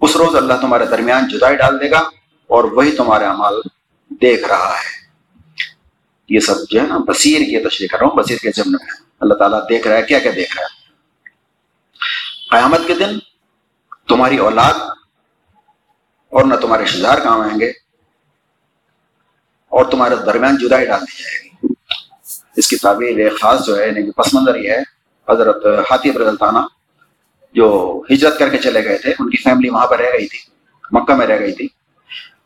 [0.00, 1.98] اس روز اللہ تمہارے درمیان جدائی ڈال دے گا
[2.46, 3.54] اور وہی تمہارے اعمال
[4.08, 5.08] دیکھ رہا ہے۔
[6.28, 8.86] یہ سب جو ہے نا بصیر کی تشریح کر رہا ہوں، بصیر کے ضمن میں۔
[9.20, 10.78] اللہ تعالیٰ دیکھ رہا ہے، کیا کیا دیکھ رہا ہے۔
[12.50, 13.18] قیامت کے دن
[14.08, 14.74] تمہاری اولاد
[16.30, 17.68] اور نہ تمہارے رشتے دار کام آئیں گے
[19.68, 21.74] اور تمہارے درمیان جدائی ڈال دی جائے گی۔
[22.56, 24.97] اس کی تعبیر خاص جو ہے یعنی پس منظر یہ ہے
[25.30, 26.58] حضرت ہاتھی برزلطانہ
[27.52, 30.38] جو ہجرت کر کے چلے گئے تھے، ان کی فیملی وہاں پر رہ گئی تھی،
[30.90, 31.68] مکہ میں رہ گئی تھی۔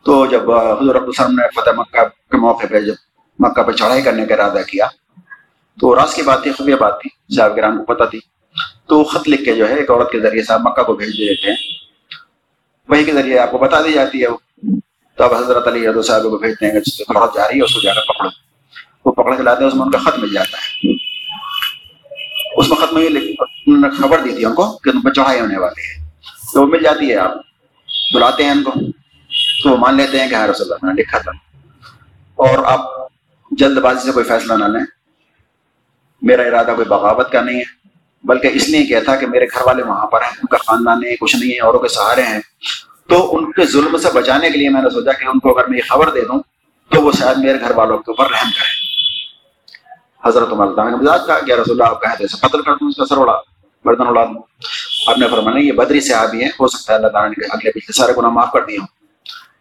[0.04, 2.92] تو جب حضور السلم نے فتح مکہ کے موقع پہ جب
[3.38, 4.86] مکہ پہ چڑھائی کرنے کا ارادہ کیا،
[5.80, 8.20] تو راز کی بات تھی، خفیہ بات تھی، صاحب گرام کو پتہ تھی۔
[8.86, 11.50] تو خط لکھ کے جو ہے، ایک عورت کے ذریعے صاحب مکہ کو بھیج دیتے
[11.50, 11.56] ہیں۔
[12.88, 14.36] وہی کے ذریعے آپ کو بتا دی جاتی ہے وہ۔
[15.16, 17.64] تو اب حضرت علی حضرت صاحب کو بھیجتے ہیں جس سے عورت جا رہی ہے،
[17.64, 18.28] اس کو جا کر پکڑو۔
[19.04, 21.11] وہ پکڑ کے لاتے ہیں، اس میں ان کا خط مل جاتا ہے۔
[22.56, 25.40] اس میں خط میں انہوں نے خبر دی تھی ان کو کہ تم پہ چڑھائی
[25.40, 26.10] ہونے والی ہے
[26.54, 27.30] تو وہ مل جاتی ہے، آپ
[28.14, 28.72] بلاتے ہیں ان کو۔
[29.62, 31.30] تو وہ مان لیتے ہیں کہ ہاں رسول اللہ نے لکھا تھا۔
[32.34, 33.08] اور آپ
[33.50, 34.84] جلد بازی سے کوئی فیصلہ نہ لیں۔
[36.22, 37.88] میرا ارادہ کوئی بغاوت کا نہیں ہے،
[38.24, 41.00] بلکہ اس لیے کیا تھا کہ میرے گھر والے وہاں پر ہیں، ان کا خاندان
[41.00, 42.40] نہیں کچھ نہیں ہے، اوروں کے سہارے ہیں۔
[43.08, 45.68] تو ان کے ظلم سے بچانے کے لیے میں نے سوچا کہ ان کو اگر
[45.68, 46.42] میں یہ خبر دے دوں،
[46.88, 48.81] تو وہ شاید میرے گھر والوں کے اوپر رحم کریں۔
[50.26, 52.96] حضرت عمر نے مزاج کہا کہ رسول اللہ، آپ کہتے ہیں قتل کر دوں، اس
[52.96, 53.36] کا سر اڑا
[53.84, 54.42] بردن اڑا دوں۔
[55.06, 57.92] آپ نے فرمانا یہ بدری صحابی ہیں، ہو سکتا ہے اللہ تعالیٰ نے اگلے پچھلے
[57.92, 58.86] سارے گناہ معاف کر دیے ہوں۔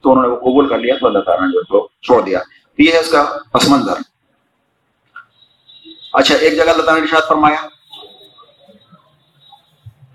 [0.01, 2.39] تو انہوں نے وہ قبول کر لیا، تو اللہ تعالیٰ نے جو چھوڑ دیا۔
[2.77, 3.93] یہ ہے اس کا پس منظر
[6.13, 7.67] اچھا ایک جگہ اللہ تعالیٰ نے ارشاد فرمایا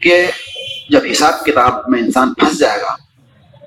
[0.01, 0.27] کہ
[0.89, 2.97] جب حساب کتاب میں انسان پھنس جائے گا،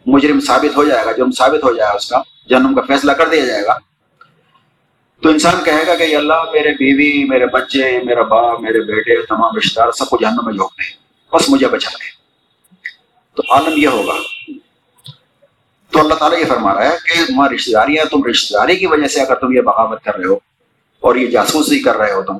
[0.05, 3.11] مجرم ثابت ہو جائے گا، جرم ثابت ہو جائے گا، اس کا جنم کا فیصلہ
[3.11, 3.77] کر دیا جائے گا
[5.21, 9.57] تو انسان کہے گا کہ اللہ، میرے بیوی، میرے بچے، میرا باپ، میرے بیٹے، تمام
[9.57, 12.09] رشتے دار، سب کو جہنم میں جھونک دیں بس مجھے بچا لے
[13.35, 14.13] تو عالم یہ ہوگا۔
[15.89, 18.85] تو اللہ تعالیٰ یہ فرما رہا ہے کہ وہاں رشتے داریاں تم رشتے داری کی
[18.85, 20.35] وجہ سے اگر تم یہ بغاوت کر رہے ہو
[20.99, 22.37] اور یہ جاسوسی کر رہے ہو، تم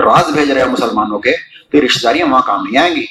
[0.00, 1.32] راز بھیج رہے ہو مسلمانوں کے،
[1.70, 3.06] تو یہ رشتے داریاں وہاں کام نہیں آئیں گی۔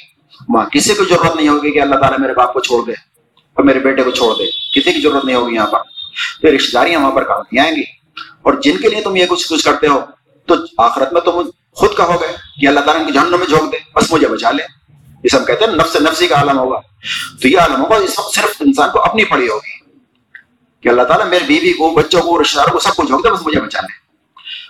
[0.49, 2.91] وہاں کسی کو ضرورت نہیں ہوگی کہ اللہ تعالیٰ میرے باپ کو چھوڑ دے
[3.53, 5.79] اور میرے بیٹے کو چھوڑ دے۔ کسی کی ضرورت نہیں ہوگی یہاں پر۔
[6.41, 7.98] تو یہ رشتے داریاں وہاں پر کام نہیں آئیں گی۔
[8.41, 9.99] اور جن کے لیے تم یہ کچھ کچھ کرتے ہو،
[10.45, 12.27] تو آخرت میں تم خود کہو گے
[12.61, 14.63] کہ اللہ تعالیٰ ان کی جہنم میں جھونک دے، بس مجھے بچا لے۔
[15.23, 16.79] یہ سب کہتے ہیں، نفس نفسی کا عالم ہوگا۔
[17.41, 19.89] تو یہ عالم ہوگا اس وقت صرف انسان کو اپنی پڑی ہوگی۔
[20.81, 23.29] کہ اللہ تعالیٰ میری بیوی کو، بچوں کو رشتے داروں کو سب کو جھونک دے،
[23.29, 24.09] بس مجھے بچا لے۔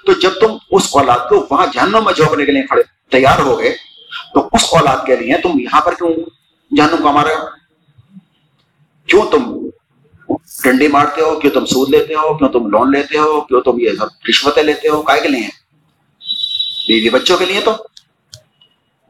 [0.05, 3.59] تو جب تم اس اولاد کو وہاں جہنم میں جھونکنے کے لیے کھڑے تیار ہو
[3.59, 3.75] گئے،
[4.33, 6.09] تو اس اولاد کے لیے تم یہاں پر کیوں
[6.77, 7.33] جہنم کو ہمارے
[9.05, 9.68] کیوں تم
[10.63, 13.79] ڈنڈی مارتے ہو، کیوں تم سود لیتے ہو، کیوں تم لون لیتے ہو، کیوں تم
[13.79, 13.89] یہ
[14.29, 15.47] رشوتیں لیتے ہو، کائے کے لیے؟
[16.87, 17.71] بیوی بچوں کے لیے تو۔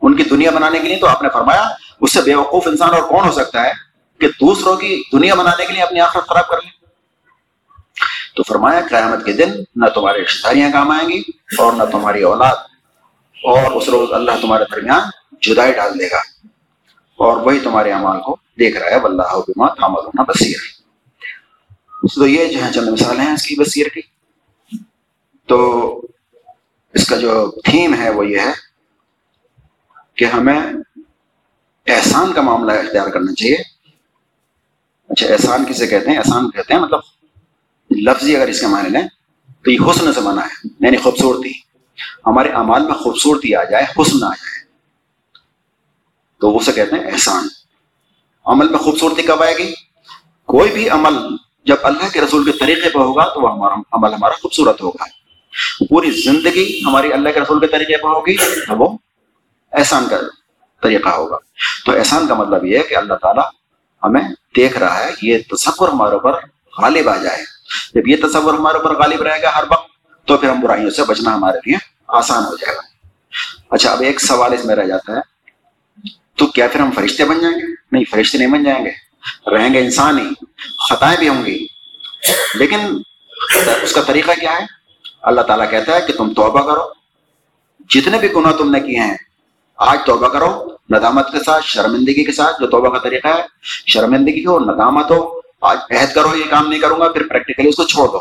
[0.01, 1.67] ان کی دنیا بنانے کے لیے تو آپ نے فرمایا،
[2.01, 3.71] اس سے بے وقوف انسان اور کون ہو سکتا ہے
[4.19, 6.71] کہ دوسروں کی دنیا بنانے کے لیے اپنی آخرت خراب کر لیں
[8.35, 11.19] تو فرمایا، قیامت کے دن نہ تمہاری رشتے داریاں کام آئیں گی
[11.57, 12.55] اور نہ تمہاری اولاد،
[13.43, 15.09] اور اس روز اللہ تمہارے درمیان
[15.41, 16.19] جدائی ڈال دے گا۔
[17.19, 20.78] اور وہی تمہارے اعمال کو دیکھ رہا ہے اللہ بما تعملون بصیر۔
[22.03, 24.01] تو یہ جو ہے چند مثالیں ہیں اس کی بصیر کی،
[25.47, 26.01] تو
[26.93, 28.51] اس کا جو تھیم ہے وہ یہ ہے
[30.15, 30.59] کہ ہمیں
[31.87, 33.57] احسان کا معاملہ اختیار کرنا چاہیے۔
[35.09, 36.99] اچھا احسان کسے کہتے ہیں؟ احسان کہتے ہیں مطلب
[37.91, 39.07] لفظی اگر اس کے معنی لیں
[39.63, 41.51] تو یہ حسن سے منع ہے یعنی خوبصورتی۔
[42.25, 44.63] ہمارے اعمال میں خوبصورتی آ جائے، حسن آ جائے۔
[46.39, 47.47] تو اسے کہتے ہیں احسان۔
[48.45, 49.73] عمل میں خوبصورتی کب آئے گی؟
[50.45, 51.35] کوئی بھی عمل
[51.69, 55.03] جب اللہ کے رسول کے طریقے پہ ہوگا تو وہ ہمارا عمل ہمارا خوبصورت ہوگا۔
[55.89, 58.97] پوری زندگی ہماری اللہ کے رسول کے طریقے پہ ہوگی تو وہ
[59.73, 60.17] احسان کا
[60.83, 61.37] طریقہ ہوگا۔
[61.85, 63.43] تو احسان کا مطلب یہ ہے کہ اللہ تعالیٰ
[64.03, 64.21] ہمیں
[64.55, 66.31] دیکھ رہا ہے یہ تصور ہمارے اوپر
[66.81, 67.43] غالب آ جائے۔
[67.93, 69.89] جب یہ تصور ہمارے اوپر غالب رہے گا ہر وقت
[70.27, 72.81] تو پھر ہم برائیوں سے بچنا ہمارے لیے آسان ہو جائے گا۔
[73.69, 75.19] اچھا اب ایک سوال اس میں رہ جاتا ہے۔
[76.35, 79.08] تو کیا پھر ہم فرشتے بن جائیں گے؟ نہیں، فرشتے نہیں بن جائیں گے۔
[79.51, 80.45] رہیں گے انسان ہی،
[80.89, 81.67] خطائیں بھی ہوں گی۔
[82.53, 82.79] لیکن
[83.81, 84.65] اس کا طریقہ کیا ہے؟
[85.21, 86.93] اللہ تعالیٰ کہتا ہے کہ تم توبہ کرو۔
[87.89, 89.17] جتنے بھی گناہ تم نے کیے ہیں،
[89.77, 93.43] آج توبہ کرو۔ ندامت کے ساتھ، شرمندگی کے ساتھ جو توبہ کا طریقہ ہے،
[93.87, 97.75] شرمندگی ہو، ندامت ہو، آج عہد کرو، یہ کام نہیں کروں گا، پھر پریکٹیکلی اس
[97.75, 98.19] کو چھوڑ دو۔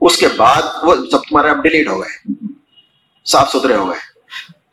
[0.00, 2.44] اس کے بعد وہ سب تمہارے اب ڈیلیٹ ہو گئے،
[3.24, 3.98] صاف ستھرے ہو گئے۔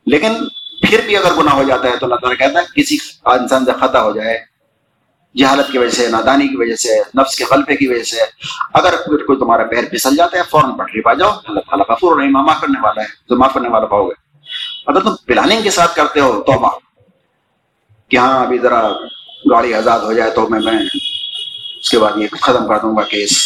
[0.05, 0.33] لیکن
[0.81, 3.71] پھر بھی اگر گناہ ہو جاتا ہے تو اللہ تعالیٰ کہتا ہے، کسی انسان سے
[3.81, 4.52] خطا ہو جائے
[5.37, 8.17] جہالت کی وجہ سے، نادانی کی وجہ سے، نفس کے غلبے کی وجہ سے۔
[8.73, 12.15] اگر کوئی تمہارا پیر پھسل جاتا ہے، فوراً پٹری پا جاؤ۔ اللہ تعالیٰ کا فور
[12.15, 14.13] معاف کرنے والا ہے۔ تو معاف کرنے والا پاؤ گے۔
[14.87, 16.69] اگر تم پلاننگ کے ساتھ کرتے ہو، توبہ۔
[18.09, 18.81] کہ ہاں ابھی ذرا
[19.51, 20.73] گاڑی آزاد ہو جائے تو میں میں
[21.79, 23.37] اس کے بعد یہ ختم کر دوں گا کیس۔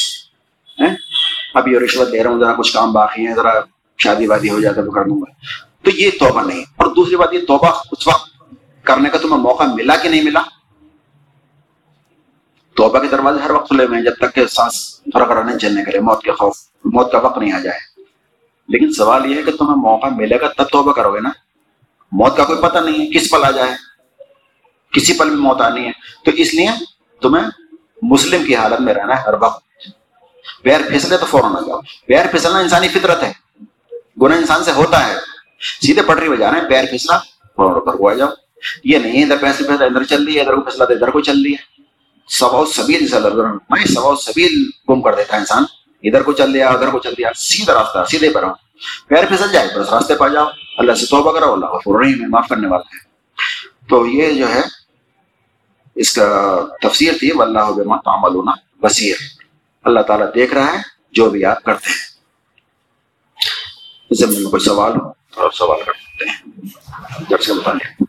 [1.53, 3.51] ابھی یہ رشوت دے رہا ہوں، ذرا کچھ کام باقی ہے ذرا
[3.97, 5.31] شادی وادی ہو جائے تو کر دوں گا۔
[5.83, 8.29] تو یہ توبہ نہیں۔ اور دوسری بات، یہ توبہ اس وقت
[8.83, 10.41] کرنے کا تمہیں موقع ملا کہ نہیں ملا؟
[12.77, 15.83] توبہ کے دروازے ہر وقت کھلے ہوئے ہیں جب تک کہ سانس فرق رہنے چلنے
[15.83, 17.79] کے لیے موت کے خوف، موت کا وقت نہیں آ جائے۔
[18.67, 21.29] لیکن سوال یہ ہے کہ تمہیں موقع ملے گا تب توبہ کرو گے نا؟
[22.11, 23.71] موت کا کوئی پتہ نہیں ہے کس پل آ جائے۔
[24.93, 25.91] کسی پل میں موت آنی ہے۔
[26.25, 26.69] تو اس لیے
[27.21, 27.47] تمہیں
[28.01, 29.63] مسلم کی حالت میں رہنا ہے ہر وقت۔
[30.63, 33.33] پیر پھسلے تو فوراً آ جاؤ۔ پیر پھسلنا انسانی فطرت ہے۔
[34.21, 35.13] گناہ انسان سے ہوتا ہے۔
[35.81, 37.17] سیدھے پٹری بجا رہے ہیں پیر پھسلا
[37.55, 38.29] فوراً کو آ جاؤ۔
[38.83, 41.19] یہ نہیں ادھر پیسے پیسہ ادھر چل رہی ہے، ادھر کو پھسلا تو ادھر کو
[41.19, 41.76] چل رہی ہے۔
[42.27, 43.07] سباؤ سبیل
[43.69, 45.63] میں سباؤ سبیل گم کر دیتا ہے انسان۔
[46.03, 48.43] ادھر کو چل دیا، ادھر کو چل دیا، سیدھا راستہ، سیدھے پر
[49.07, 50.45] پیر پھسل جائے، بس راستے پا جاؤ۔
[50.77, 53.07] اللہ سے توبہ کرو، اللہ غفور رحیم ہے، معاف کرنے والا ہے۔
[53.89, 54.61] تو یہ جو ہے،
[55.95, 58.47] اس کا تفسیر تھی، واللہ بما تعملون
[58.79, 59.15] بصیر۔
[59.83, 60.77] اللہ تعالیٰ دیکھ رہا ہے،
[61.11, 62.17] جو بھی آپ کرتے ہیں۔
[64.09, 66.67] اس میں کوئی سوال ہو تو سوال کر سکتے ہیں۔
[67.29, 68.03] جب سے متعلق۔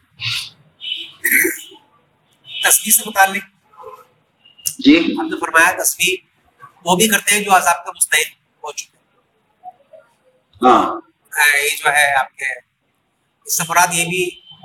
[2.64, 3.57] تصویر سے متعلق۔
[4.78, 6.16] جی۔ ہم نے فرمایا تصویر
[6.84, 8.96] وہ بھی کرتے ہیں جو عذاب کا مستحق ہو چکے
[10.62, 11.00] ہاں۔
[11.62, 12.52] یہ جو ہے آپ کے
[13.46, 14.24] اس سے مراد یہ بھی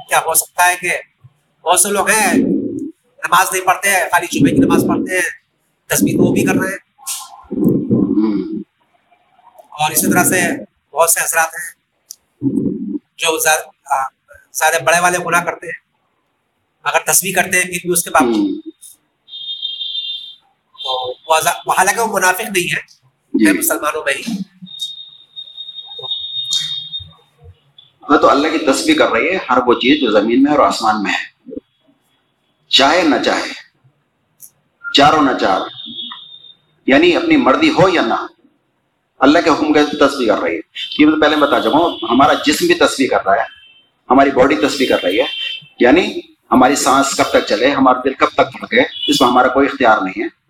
[0.09, 0.97] کیا ہو سکتا ہے کہ
[1.65, 5.29] بہت سے لوگ ہیں نماز نہیں پڑھتے ہیں خالی جمعے کی نماز پڑھتے ہیں
[5.89, 6.81] تصویر وہ بھی کر رہے ہیں۔
[9.73, 10.41] اور اسی طرح سے
[10.93, 11.71] بہت سے حضرات ہیں
[13.17, 15.81] جو زیادہ بڑے والے گناہ کرتے ہیں۔
[16.85, 18.72] اگر تصویر کرتے ہیں پھر بھی اس کے باوجود
[20.83, 21.13] تو
[21.65, 22.81] وہ حالانکہ وہ منافق نہیں ہے
[23.33, 24.33] جی مسلمانوں میں ہی۔
[28.09, 30.59] ہاں تو اللہ کی تسبیح کر رہی ہے، ہر وہ چیز جو زمین میں اور
[30.59, 31.53] آسمان میں ہے۔
[32.69, 33.51] چاہے نہ چاہے،
[34.93, 35.61] چاروں نہ چار
[36.85, 38.13] یعنی اپنی مرضی ہو یا نہ،
[39.19, 40.59] اللہ کے حکم کے تسبیح کر رہی ہے۔
[40.99, 43.47] یہ میں پہلے بتا چکا ہوں، ہمارا جسم بھی تسبیح کر رہا ہے،
[44.09, 45.25] ہماری باڈی تسبیح کر رہی ہے۔
[45.79, 46.19] یعنی
[46.51, 49.97] ہماری سانس کب تک چلے، ہمارا دل کب تک دھڑکے اس میں ہمارا کوئی اختیار
[49.97, 50.42] نہیں ہے۔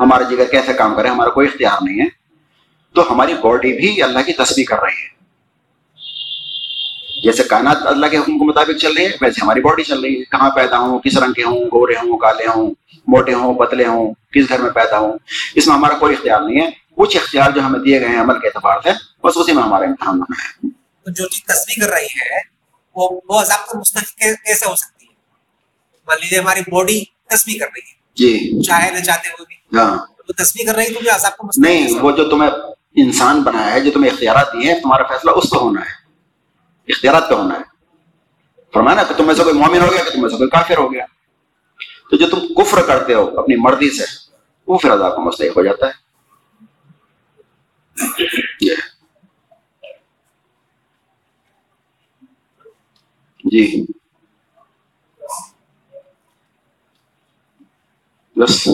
[0.00, 2.06] ہمارا جگر کیسے کام کرے ہمارا کوئی اختیار نہیں ہے۔
[2.94, 5.18] تو ہماری باڈی بھی اللہ کی تسبیح کر رہی ہے۔
[7.22, 10.18] جیسے کائنات اللہ کے حکم کے مطابق چل رہی ہے ویسے ہماری باڈی چل رہی
[10.18, 12.74] ہے۔ کہاں پیدا ہوں؟ کس رنگ کے ہوں؟ گورے ہوں کالے ہوں
[13.06, 15.18] موٹے ہوں پتلے ہوں کس گھر میں پیدا ہوں؟
[15.54, 18.40] اس میں ہمارا کوئی اختیار نہیں ہے۔ کچھ اختیار جو ہمیں دیے گئے ہیں عمل
[18.40, 18.90] کے اعتبار سے
[19.24, 20.68] بس اسی میں ہمارا امتحان ہونا ہے۔
[21.04, 22.38] تو جو چیز تصویر کر رہی ہے
[22.96, 25.12] وہ وہ عذاب مستحق کی- کیسے ہو سکتی ہے؟
[26.06, 30.32] مان لیجیے ہماری باڈی تصویر کر رہی ہے۔ جی۔ چاہے نہ چاہتے ہوئے بھی۔ وہ
[30.36, 32.50] تصویر کر رہی عذاب کو نہیں وہ جو تمہیں
[32.94, 35.90] انسان بنایا ہے جو تمہیں اختیارات دیے ہیں تمہارا فیصلہ اس پہ ہونا ہے۔
[36.88, 37.64] اختیارات پہ ہونا ہے۔
[38.74, 40.50] فرمایا نا کہ تم میں سے کوئی مومن ہو گیا کہ تم میں سے کوئی
[40.50, 41.04] کافر ہو گیا؟
[42.10, 44.04] تو جو تم کفر کرتے ہو اپنی مرضی سے
[44.66, 46.08] وہ پھر عذاب کا مستحق ہو جاتا ہے۔
[48.70, 48.74] ہے۔
[53.44, 53.86] جی۔
[58.36, 58.68] بس۔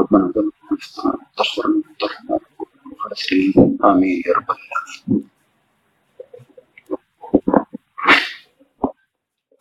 [0.00, 5.22] ربنا دینا فی دنیا تخورنا ترحمہ ربنا مخاسرین آمین یا رب العالمین.